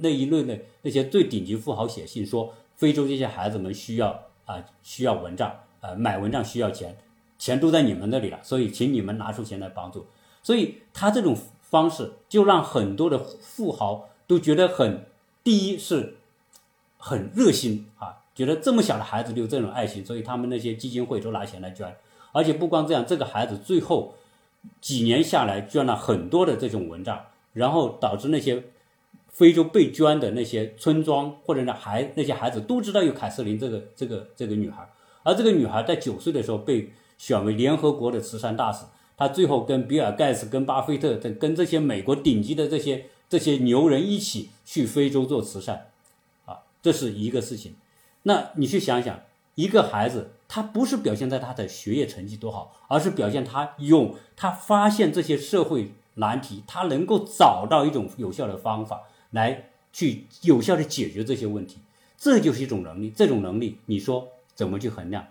[0.00, 6.96] 那一类的那些最顶级富豪写信说，非洲这些孩子们需要啊，需要蚊帐，呃，买蚊帐需要钱，
[7.38, 10.06] 钱都在你们那里了，所以请你们拿出钱来帮助。
[10.42, 15.04] 所以他这种方式就让很多的富豪都觉得很，
[15.42, 16.16] 第一是
[16.98, 21.96] 很热心啊，觉得这么小的孩子就有这种爱心，所以他们那些基金会都拿钱来捐。
[22.32, 24.14] 而且不光这样，这个孩子最后
[24.80, 28.62] 几年下来捐了很多的这种蚊帐，然后导致那些
[29.28, 34.88] 非洲被捐的那些村庄或者那孩那些孩子都知道有凯瑟琳这个这个这个女孩，
[35.22, 38.84] 而这个女孩在九岁的时候被选为联合国的慈善大使，
[39.16, 45.88] 她最后跟比尔盖茨、跟巴菲特等跟这些美国顶级的这些这些牛人一起去非洲做慈善，
[46.44, 47.74] 啊，这是一个事情。
[48.22, 49.20] 那你去想想，
[49.54, 50.30] 一个孩子。
[50.52, 61.78] 他不是表现在他的学业成绩多好，而是表现他用他发现这些社会难题，他能够找到一种有效的方法来去有效的解决这些问题，
[62.18, 63.12] 这就是一种能力。
[63.14, 65.24] 这种能力，你说怎么去衡量？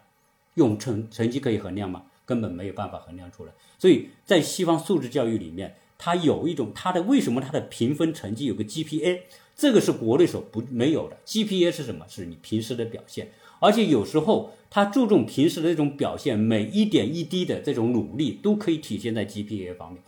[0.53, 2.03] 用成成绩可以衡量吗？
[2.25, 3.51] 根本没有办法衡量出来。
[3.77, 9.19] 所以在西方素质教育里面，它有一种它的为什么它的评分成绩有个 GPA，
[9.53, 11.17] 这个是国内所不没有的。
[11.25, 12.05] GPA 是什么？
[12.07, 13.29] 是你平时的表现。
[13.59, 20.01] 而且有时候他注重平时的这种表现，每一点一滴的这种努力都可以体现在 GPA 方面。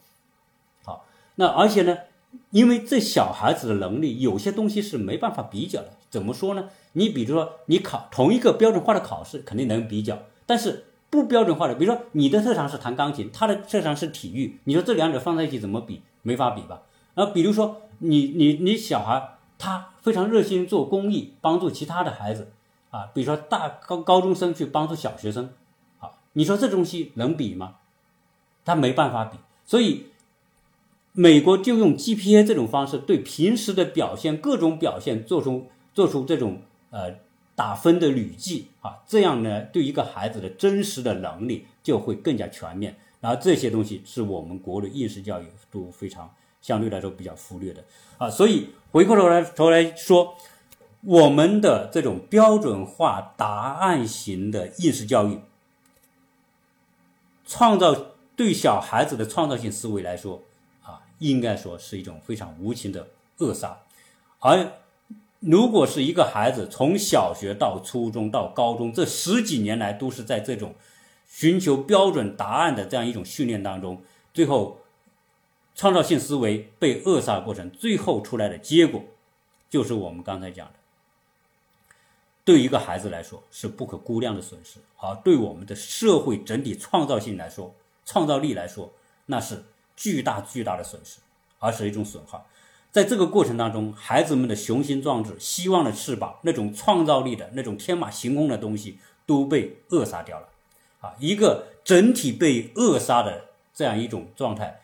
[0.84, 1.98] 好，那而且呢，
[2.52, 5.90] 因为这小孩子的能力有些东西是没办法比较的。
[6.10, 6.70] 怎么说呢？
[6.94, 16.02] 你比如说，你考同一个标准化的考试肯定能比较，但是不标准化的，比如说你的特长是弹钢琴，他的特长是体育，你说这两者放在一起怎么比？
[16.22, 16.82] 没法比吧？
[17.16, 22.52] 啊比如说你你你小孩他非常热心做公益，帮助其他的孩子。
[22.92, 25.50] 啊，比如说大高高中生去帮助小学生，
[26.00, 27.78] 啊，你说这东西能比吗？
[28.66, 30.08] 他没办法比，所以
[31.14, 37.16] 美国就用 GPA 这种方式对平时的表现各种表现做出做出这种呃
[37.56, 42.96] 打分的履记啊，这样呢对一个孩子的真实的能力就会更加全面。
[43.22, 46.30] 然后这些东西是我们国内应试教育都非常
[46.62, 47.82] 相对来说比较忽略的
[48.18, 50.36] 啊，所以回过头来头来说。
[51.04, 53.48] 我们的这种标准化答
[53.80, 55.40] 案型的应试教育，
[57.46, 60.44] 创造对小孩子的创造性思维来说，
[60.84, 63.80] 啊，应该说是一种非常无情的扼杀。
[64.40, 64.74] 而
[65.40, 70.76] 如果是一个孩子从小学到初中到高中这十几年来都是在这种
[71.28, 74.02] 寻求标准答案的这样一种训练当中，
[74.36, 74.82] 最后
[75.74, 79.04] 创造性思维被扼杀过程，最后出来的结果，
[79.68, 80.74] 就是我们刚才讲的，
[82.44, 87.74] 对一个孩子来说是不可估量的损失，而对我们的社会整体创造性来说，
[88.06, 88.92] 创造力来说，
[89.28, 89.64] 那是
[89.96, 91.20] 巨大巨大的损失，
[91.60, 92.48] 而是一种损耗。
[92.92, 100.50] 在这个过程当中，孩子们的雄心壮志、希望的翅膀、那种创造力的那种天马行空的东西都被扼杀掉了，
[101.00, 104.82] 啊，一个整体被扼杀的这样一种状态，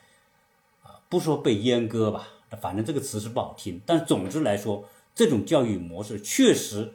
[0.83, 2.29] 啊，不说被阉割吧，
[2.61, 6.93] 反正这个词是不好听，但总之来说，这种教育模式确实，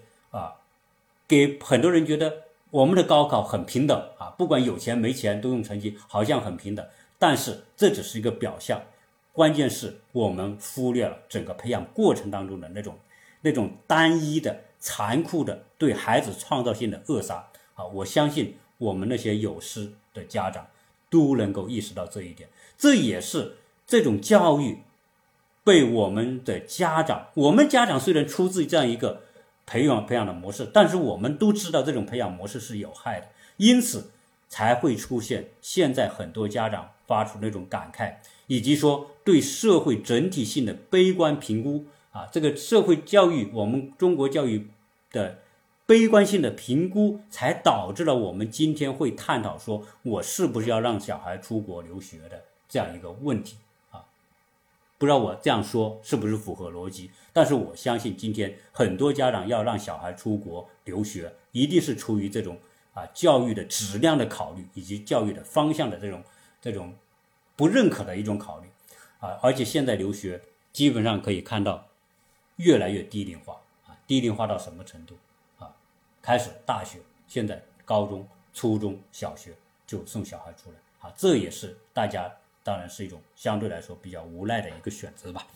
[1.33, 6.87] 给很多人觉得我们的高考很平等啊，不管有钱没钱都用成绩，好像很平等，
[7.19, 8.83] 但是这只是一个表象。
[9.33, 12.99] 关键是我们忽略了整个培养过程当中的那种、
[13.41, 17.87] 那种单一的、残酷的对孩子创造性的扼杀啊！
[17.87, 20.67] 我相信我们那些有师的家长
[21.09, 22.51] 都能够意识到这一点。
[22.77, 24.81] 这也是这种教育
[25.65, 29.23] 被我们的家长，我们家长虽然出自这样一个
[29.73, 34.11] 培养培养的模式，但是我们都知道这种培养模式是有害的，因此
[34.51, 38.17] 才会出现现在很多家长发出那种感慨。
[38.49, 44.69] 以及说对社会整体性的悲观评估啊，这个社会教育，我们中国教育
[45.11, 45.39] 的
[45.87, 53.57] 悲观性的评估，才导致了我们今天会探讨说，我是不是要让小孩出国留学的这样一个问题？
[55.03, 57.11] 不知道我这样说是不是符合逻辑？
[57.33, 62.57] 但是我相信，今天很多家长要让小孩出国留学，一定是出于这种
[62.95, 66.23] 啊教育的质量的考虑，以及教育的方向的这种
[66.61, 66.95] 这种。
[67.57, 68.69] 不认可的一种考虑，
[69.21, 70.41] 啊，而且现在留学
[70.73, 71.87] 基本上可以看到
[72.57, 75.17] 越来越低龄化，啊，低龄化到什么程度？
[75.59, 75.71] 啊，
[76.23, 79.53] 开始大学，现在高中、初中小学
[79.87, 82.33] 就送小孩出来，啊，这也是大家
[82.65, 85.47] 当然是一种相对来说比较无奈的一个选择吧。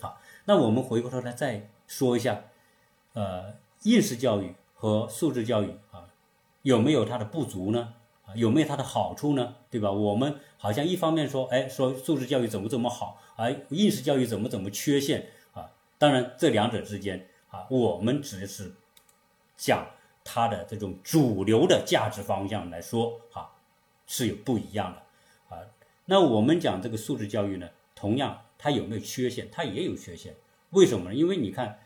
[0.00, 2.42] 好，那我们回过头来再说一下，
[3.14, 6.08] 呃，应试教育和素质教育啊，
[6.62, 7.94] 有没有它的不足呢？
[8.26, 9.54] 啊，有没有它的好处呢？
[9.70, 9.90] 对吧？
[9.90, 15.70] 我们好像一方面说，哎，说素质教育怎么怎么好，而应试教育怎么怎么缺陷啊？
[15.96, 18.74] 当然，这两者之间啊，我们只是
[19.56, 19.86] 讲
[20.24, 23.52] 它的这种主流的价值方向来说，哈，
[24.08, 25.02] 是有不一样的。
[26.06, 29.48] 那我们讲这个素质教育呢，同样它有没有缺陷？
[29.52, 30.34] 它也有缺陷。
[30.70, 31.14] 为什么呢？
[31.14, 31.78] 因为你看，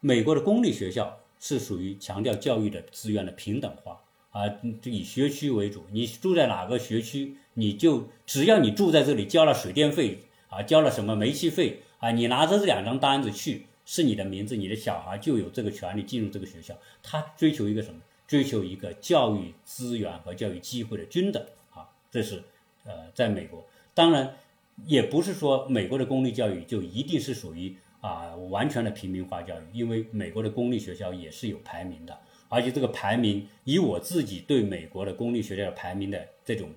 [0.00, 4.02] 美国的公立学校是属于强调教育的资源的平等化。
[4.30, 4.42] 啊，
[4.84, 16.78] 以学区为主，你住在哪个学区，你就只要你住在这里，交了水电费啊，交了什么煤气费啊，你拿着这两张单子去，是你的名字，你的小孩就有这个权利进入这个学校。
[17.02, 18.00] 他追求一个什么？
[18.28, 21.44] 追求一个教育资源和教育机会的均等
[21.74, 22.44] 啊，这是
[22.90, 24.36] 呃，在美国，当然
[24.84, 32.18] 也不是说美国的公立教育就一定是属于啊完全的平民化教育，因为美国的公立学校也是有排名的。
[32.48, 36.70] 而且这个排名，以我自己对美国的公立学校的排名的这种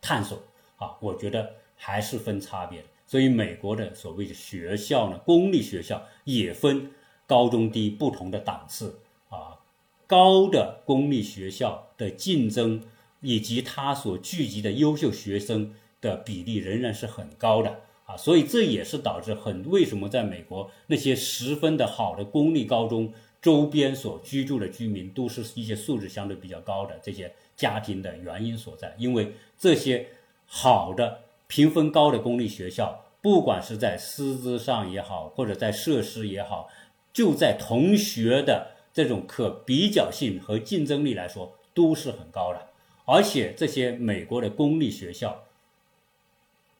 [0.00, 0.36] 探索
[0.78, 2.88] 啊，我觉得还是分差别的。
[3.06, 6.90] 所以美国的所谓的学校呢，公立学校也分
[7.24, 8.98] 高中低不同的档次
[9.28, 9.60] 啊。
[10.06, 12.82] 高的公立学校的竞争
[13.24, 18.16] 以及它所聚集的优秀学生的比例仍然是很高的啊。
[18.16, 23.12] 所以这也是导致很为什么在美国那些十分的好的公立高中。
[23.42, 30.08] 周边所居住的居民都是一些素质相对比较高的这些家庭的原因所在，因为这些
[30.46, 36.70] 好的评分高的公立学校，不管是在师资上也好，或者在设施也好，
[37.12, 42.68] 就在同学的这种可比较性和竞争力来说都是很高的。
[43.04, 45.44] 而且这些美国的公立学校，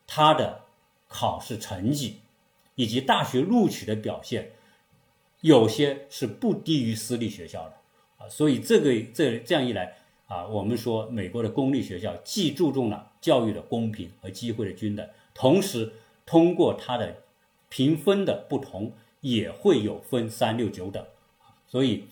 [0.07, 0.63] 它的
[1.09, 2.21] 考试成绩
[2.75, 4.53] 以及大学录取的表现。
[5.41, 7.75] 有些是不低于私立学校的
[8.17, 15.93] 啊，所以这个这这样一来啊，我们说美国的公立学校既注重了教育的公平和机会的均等，同时
[16.25, 17.17] 通过它的
[17.69, 21.05] 评分的不同，也会有分三六九等，
[21.67, 22.07] 所以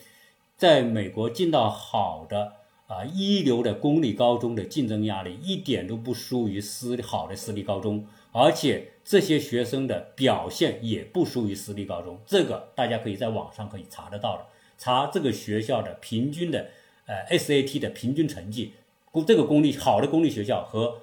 [0.58, 2.56] 在美国进到好的
[2.93, 8.07] 啊一流的公立高中的竞争压力一点都不输于私好的私立高中。
[8.34, 14.47] 而且这些学生的表现也不输于私立高中，这个大家可以在网上可以查得到的，
[14.78, 16.70] 查这个学校的平均的
[17.05, 18.72] 呃 SAT 的平均成绩，
[19.11, 21.03] 公这个公立好的公立学校和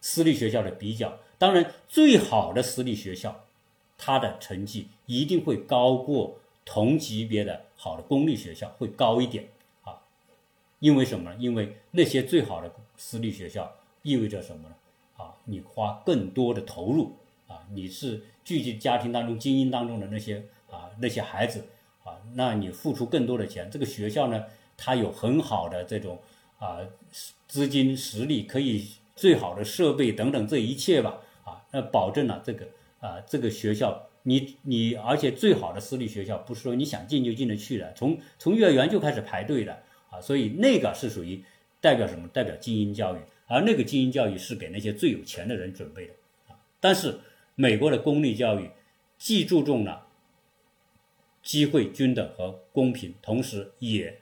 [0.00, 3.44] 私立学校的比较，当然最好的私立学校，
[3.98, 9.48] 它的成绩一定会高过同级别的好的公立学校，会高一点。
[10.80, 11.36] 因为什么呢？
[11.38, 13.72] 因为那些最好的私立学校
[14.02, 14.74] 意味着什么呢？
[15.16, 17.16] 啊，你花更多的投入
[17.46, 21.64] 啊，你是聚集家庭当中精英当中的那些啊那些孩子
[22.02, 23.70] 啊，那你付出更多的钱。
[23.70, 24.44] 这个学校呢，
[24.76, 26.18] 它有很好的这种
[26.58, 26.78] 啊
[27.46, 32.66] 资金实力，可以最好的设备等等这一切吧啊，那保证了这个
[33.00, 34.06] 啊这个学校。
[34.22, 41.42] 你你，而且最好的私立学校不是说你想进就进得去的，从从幼儿园就开始排队的啊，所以那个是属于
[41.80, 42.28] 代表什么？
[42.28, 46.12] 代表精英教育，而那个精英教育是给那些最有钱的人准备的
[46.48, 46.58] 啊。
[46.80, 47.20] 但是
[47.54, 48.70] 美国的公立教育
[49.16, 50.06] 既注重了
[51.42, 54.20] 机会均等和公平，同时也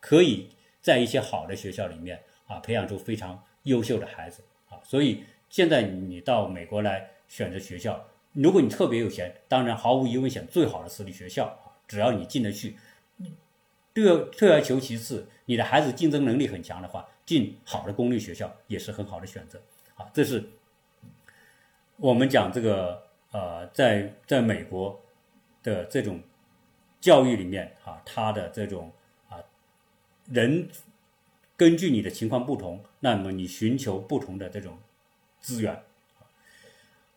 [0.00, 0.48] 可以
[0.80, 4.80] 在一些好的学校里面啊培养出非常优秀的孩子啊。
[4.82, 8.08] 所以现在你到美国来选择学校。
[8.32, 12.78] 如果你特别有钱，当然毫无疑问选最好的私立学校啊，只要你进得去。
[13.94, 19.60] 退而退而求其次，你的孩子竞争能力很强的话，进好的公立学校也是很好的选择
[19.96, 20.10] 啊。
[20.14, 20.44] 这是
[21.96, 25.00] 我们讲这个呃，在在美国
[25.62, 26.20] 的这种
[27.00, 28.92] 教育里面啊，他的这种
[29.28, 29.38] 啊
[30.30, 30.68] 人
[31.56, 34.78] 根据你的情况不同，那么你寻求不同的这种
[35.40, 35.82] 资源。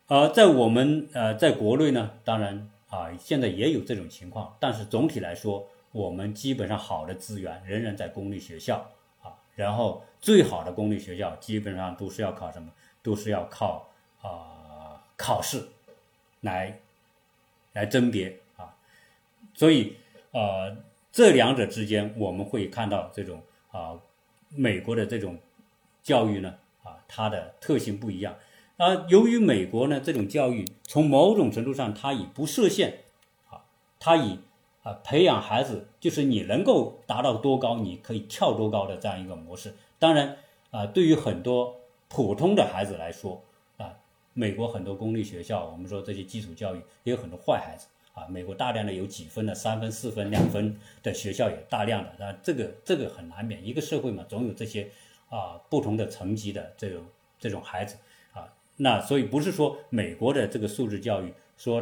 [0.08, 8.92] 呃，在我们呃，在国内呢，当然啊，现在也有这种情况，但是总体来说，我们基本上好的资源仍然在公立学校
[9.24, 12.70] 啊，然后最好的公立学校基本上都是要考什么，
[13.02, 13.88] 都是要靠
[14.22, 15.70] 啊考试
[16.42, 16.82] 来
[17.72, 18.76] 来甄别啊，
[19.54, 19.96] 所以
[20.32, 20.76] 呃，
[21.14, 23.42] 这两者之间我们会看到这种
[23.72, 23.98] 啊，
[24.50, 25.40] 美国的这种
[26.04, 28.36] 教育呢啊，它的特性不一样。
[28.76, 32.98] 啊，由于美国呢这种教育，从某种程度上，它以不设限，
[33.50, 33.64] 啊，
[33.98, 34.42] 它以
[34.86, 39.74] 啊培养孩子，就是你能够达到多高，你可以跳多高的这样一个模式。
[39.98, 40.38] 当然，
[40.70, 43.42] 啊，对于很多普通的孩子来说，
[43.78, 43.98] 啊，
[44.34, 54.88] 美国很多公立学校，我们说这些基础教育也有很多坏孩子，啊，美国大量的有几分的、三分、四分、两分的学校也大量的，那这个这个很难免，一个社会嘛，总有这些
[55.30, 57.02] 啊不同的层级的这种
[57.40, 57.98] 这种孩子
[58.34, 58.54] 啊。
[58.78, 61.82] 那所以不是说美国的这个素质教育说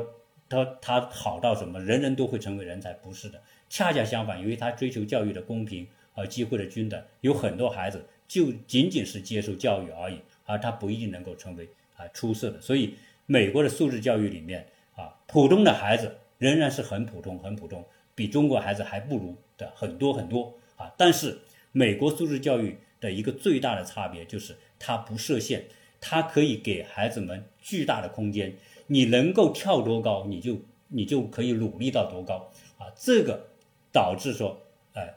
[0.53, 12.61] 它它好到什么人人都会成为人才，不是的，恰恰相反，由于他追求教育的公平和机会的均等，有很多孩子就仅仅是接受教育而已，而他不一定能够成为啊出色的。
[12.61, 12.93] 所以
[13.25, 17.83] 美国的素质教育里面啊，普通的孩子仍然是很普通很普通，
[18.13, 20.93] 比中国孩子还不如的很多很多啊。
[20.95, 21.39] 但是
[21.71, 25.65] 美国素质教育的一个最大的差别就是它不设限。
[26.05, 28.53] 它可以给孩子们巨大的空间，
[28.87, 32.87] 你能够跳多高，你就你就可以努力到多高啊！
[32.95, 33.47] 这个
[33.91, 34.61] 导致说，
[34.93, 35.15] 哎，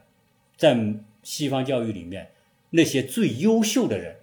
[0.55, 2.31] 在西方教育里面，
[2.71, 4.17] 那些最优秀的人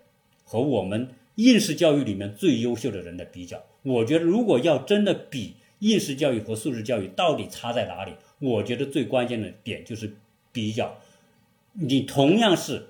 [0.45, 10.15] 和我们应试教育里面最优秀的人的比较，我觉得如果要真的比应试教育和素质教育到底差在哪里，我觉得最关键的点就是
[10.53, 10.99] 比较，
[11.73, 12.89] 你同样是。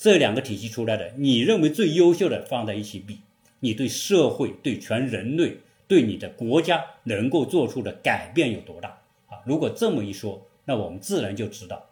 [0.00, 3.18] 这两个体系出来的，你认为最优秀的放在一起比，
[3.58, 5.56] 你对社会、对全人类、
[5.88, 9.42] 对你的国家能够做出的改变有多大啊？
[9.44, 11.88] 如果这么一说，那我们自然就知道，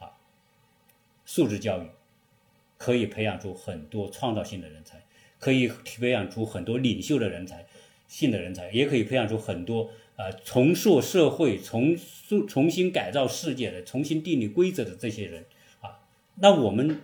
[0.00, 0.10] 啊，
[1.24, 1.86] 素质教育
[2.76, 5.04] 可以培养出很多创造性的人才，
[5.38, 7.66] 可以培养出很多领袖的人才、
[8.08, 15.44] 性的人才，也可以培养出很多呃重塑社会、重塑、重新改造世界的、重新定立规则的这些人
[15.80, 16.00] 啊。
[16.36, 17.02] 那我们。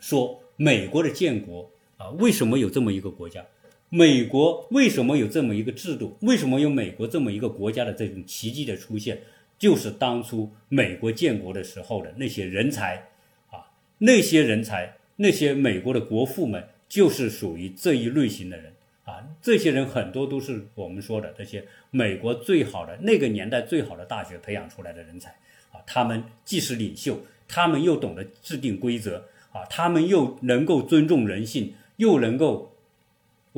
[0.00, 3.44] 说美国的建国啊，为什么有这么一个国家？
[3.90, 6.16] 美国为什么有这么一个制度？
[6.20, 9.22] 为什么有美国这么一个国家的这种奇迹的出现？
[9.58, 13.08] 就是当初美国建国的时候的那些人才
[13.50, 18.72] 啊，那些人才，那些美国的国父们，就是属于这一类型的人
[19.04, 19.24] 啊。
[19.40, 25.30] 这些人很多都是我们说的这些美国最好的那个年代最好的大学培养出来的人才
[25.72, 25.80] 啊。
[25.86, 29.24] 他们既是领袖，他们又懂得制定规则。
[29.50, 32.76] 啊，他们又能够尊重人性，又能够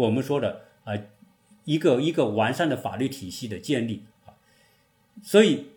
[0.01, 0.95] 我们说的啊，
[1.65, 4.35] 一个一个完善的法律体系的建立啊，
[5.23, 5.73] 所以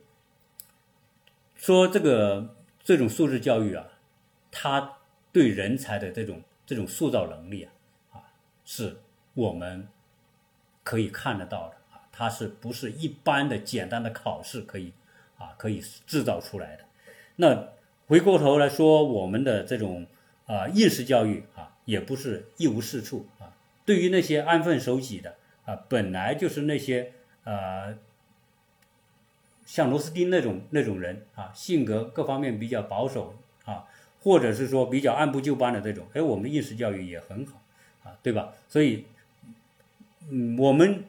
[1.55, 3.87] 说这个这种素质教育啊，
[4.51, 4.97] 它
[5.31, 7.71] 对人才的这种这种塑造能力啊，
[8.13, 8.23] 啊，
[8.65, 8.97] 是
[9.33, 9.87] 我们
[10.83, 14.93] 可以看得到的啊，它是不是一般的简单的考试可以
[15.37, 16.85] 啊可以制造出来的？
[17.37, 17.73] 那。
[18.05, 20.05] 回过头来说，我们的这种
[20.45, 23.55] 啊应试教育啊，也不是一无是处啊。
[23.85, 27.13] 对于那些安分守己的啊，本来就是那些
[27.43, 27.97] 呃
[29.65, 33.85] 像螺丝钉那种那种人啊，性格各方面比较保守啊，
[34.21, 37.61] 或者是说比较按部就班的这种，哎，我们应试教育也很好
[38.03, 38.53] 啊，对吧？
[38.67, 39.05] 所以，
[40.29, 41.05] 嗯，我们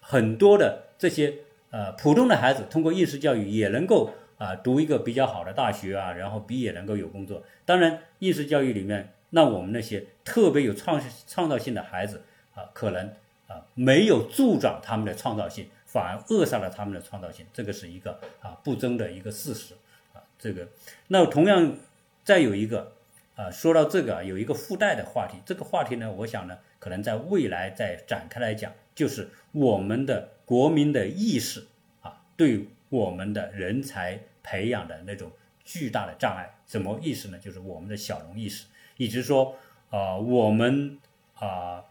[0.00, 1.34] 很多的这些
[1.70, 7.42] 呃普通的孩子通过应试教育也能够啊读一个比较好的大学啊，然后毕业能够有工作。
[7.66, 12.22] 当然，应试教育里面，那我们那些特别有创创造性的孩子
[12.54, 13.12] 啊，可能
[13.46, 19.74] 啊没有助长他们的创造性，反而扼杀了他们的创造性，这个是一个啊不争的一个事实
[20.12, 20.22] 啊。
[20.38, 20.68] 这个，
[21.08, 21.76] 那同样。
[22.24, 22.92] 再有一个，
[23.36, 31.64] 啊，说到这个啊有一个附带的话题，这个话题呢，我想呢，可能在未来再展开来讲，就是我们的国民的意识
[32.02, 35.32] 啊，对我们的人才培养的那种
[35.64, 37.38] 巨大的障碍，什么意思呢？
[37.38, 38.66] 就是我们的小农意识，
[38.98, 39.54] 以及说，
[39.88, 40.98] 啊，我们
[41.36, 41.82] 啊，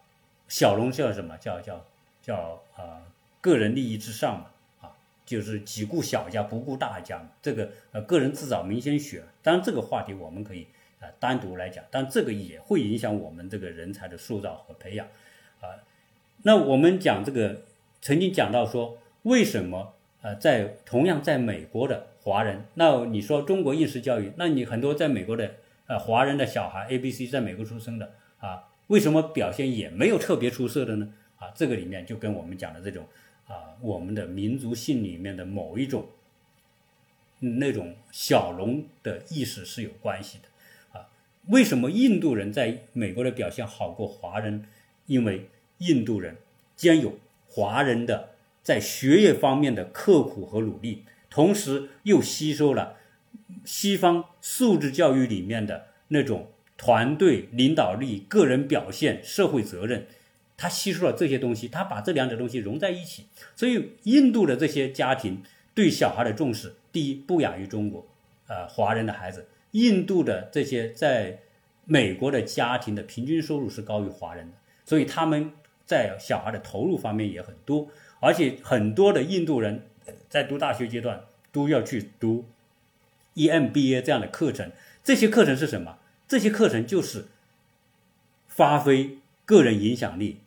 [0.48, 1.84] 小农叫什么叫叫
[2.22, 3.02] 叫啊，
[3.42, 4.46] 个人利益至上嘛。
[4.82, 4.94] 啊
[5.28, 9.22] 就是只顾小家不顾大家嘛，这个呃个人自找明鲜血。
[9.44, 10.66] 当然这个话题我们可以
[11.02, 15.06] 啊单独来讲，但这个也会影响我们这个人才的塑造和培养
[15.60, 15.84] 啊。
[16.44, 17.64] 那我们讲这个
[18.02, 25.56] 曾经讲到说，为什么呃在同样在美国的华人，那你说中国应试教育，那你很多在美国的
[25.88, 31.14] 呃华人的小孩 A B C 在美国出生的啊，为什么表现也没有特别出色的呢？
[31.38, 33.06] 啊，这个里面就跟我们讲的这种。
[33.48, 36.10] 啊，我们的民族性里面的某一种
[37.40, 41.08] 那种小农的意识是有关系的啊。
[41.46, 44.66] 为什么印度人在美国的表现好过华人？
[45.06, 46.36] 因为印度人
[46.76, 47.18] 兼有
[47.48, 48.32] 华人的
[48.62, 52.98] 在学业方面的刻苦和努力，同时又吸收了
[53.66, 60.08] 西方素质教育里面的那种团队领导力、个人表现、社会责任。
[60.60, 65.44] 他吸收了这些东西，他把这两者东西融在一起，所以印度的这些家庭
[65.76, 68.08] 对小孩的重视，第一不亚于中国，
[68.48, 69.48] 呃，华人的孩子。
[69.74, 71.38] 印度的这些在
[71.86, 75.52] 美国的家庭的平均收入是高于华人的，所以他们
[75.86, 77.88] 在小孩的投入方面也很多，
[78.20, 79.84] 而且很多的印度人
[80.28, 82.44] 在读大学阶段都要去读
[83.38, 84.72] EMBA 这样的课程。
[85.04, 86.00] 这些课程是什么？
[86.28, 87.28] 这些课程就是
[88.50, 90.40] 发挥个人影响力。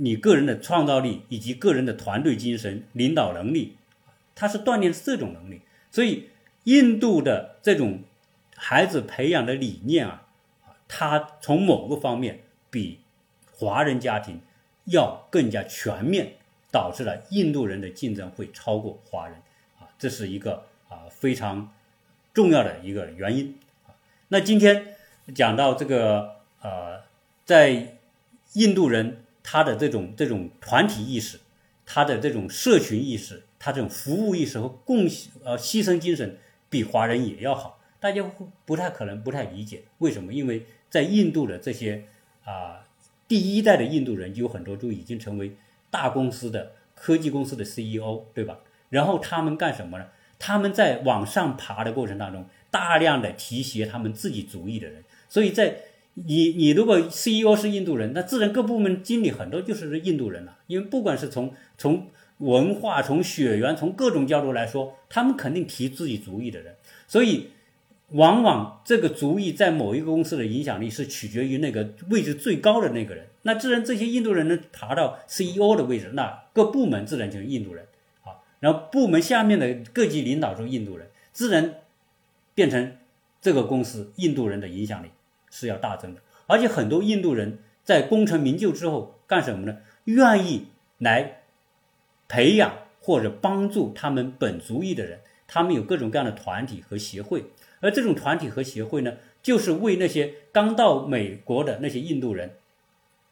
[0.00, 3.76] 你个人的创造力以及个人的团队精神、领导能力，
[4.36, 5.62] 它是锻炼这种能力。
[5.90, 6.28] 所以，
[6.64, 8.02] 印度的这种
[8.54, 10.26] 孩子培养的理念啊，
[10.86, 13.00] 它从某个方面比
[13.50, 14.40] 华人家庭
[14.84, 16.34] 要更加全面，
[16.70, 19.36] 导致了印度人的竞争会超过华人
[19.80, 21.72] 啊，这是一个啊非常
[22.38, 23.58] 重要的一个原因。
[24.28, 24.94] 那今天
[25.34, 27.02] 讲到这个呃，
[27.44, 27.96] 在
[28.52, 29.24] 印度人。
[29.50, 31.38] 他的这种这种团体意识，
[31.86, 35.08] 他的这种社群意识，他这种服务意识和贡
[35.42, 36.36] 呃牺牲精神
[36.68, 37.80] 比华人也要好。
[37.98, 38.22] 大家
[38.66, 40.34] 不太可能不太理解为什么？
[40.34, 42.04] 因为在印度的这些
[42.44, 42.84] 啊
[43.26, 45.56] 第一代的印度人就有很多都已经成为
[45.90, 48.58] 大公司的科技公司的 CEO，对吧？
[48.90, 50.08] 然后他们干什么呢？
[50.38, 55.78] 他们在往上爬的过程当中，大量的提携他们自己族裔的人，所以在。
[56.26, 60.58] 你你如果 CEO 是印度人，那自然各部门经理很多就是印度人了。
[60.66, 62.08] 因为不管是从从
[62.38, 66.74] 文化、从血缘、从各种角度来说，他们肯定提自己族裔的人。
[67.06, 67.50] 所以，
[68.08, 73.26] 往往这个族裔在某一个公司的影响力是取决于那个位置最高的那个人。
[73.42, 77.86] 那自然这些印度人能爬到 CEO 的位置，那各部门自然就是印度人。
[78.60, 81.76] 然后部门下面的各级领导是印度人，自然
[82.54, 82.96] 变成
[83.40, 85.10] 这个公司印度人的影响力。
[85.50, 89.78] 是要大增的，而且很多印度人在功成名就之后干什么呢？
[90.04, 90.66] 愿意
[90.98, 91.40] 来
[92.28, 97.46] 培养或者帮助他们本族裔的人，他们有各种各样的团体和协会，
[97.80, 102.56] 而这种团体和协会呢，就是为那些刚到美国的那些印度人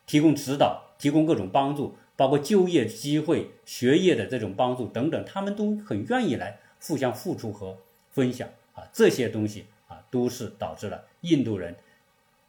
[0.07, 7.79] 提供指导、提供各种帮助，包括就业机会、学业的这种帮助等等，他们都很愿意来互相付出和
[8.11, 11.77] 分享啊，这些东西啊，都是导致了印度人。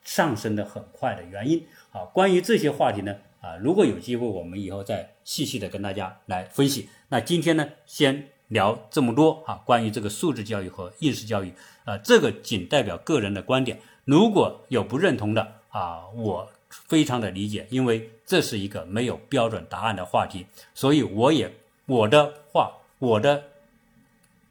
[0.03, 6.87] 上升的很快的原因啊，关于这些话题呢啊，如果有机会，我们以后再细细的跟大家来分析。
[7.09, 11.51] 那今天呢，先聊这么多啊，关于这个素质教育和应试教育
[11.83, 16.49] 啊，这个仅代表个人的观点，如果有不认同的啊，我
[16.87, 21.53] 非常的理解，因为这是一个没有标准答案的话题，所以我也
[21.85, 23.45] 我的话，我的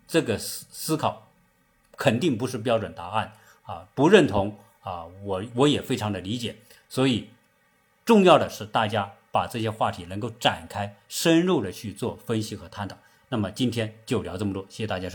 [0.08, 1.28] 这个思思考
[1.96, 3.32] 肯定不是标准答案
[3.64, 4.58] 啊，不认同。
[4.86, 6.54] 啊，我我也非常的理解，
[6.88, 7.28] 所以
[8.04, 12.96] 重要的是大家把这些话题能够展开、深入的去做分析和探讨。
[13.30, 15.14] 那么今天就聊这么多，谢谢大家收听。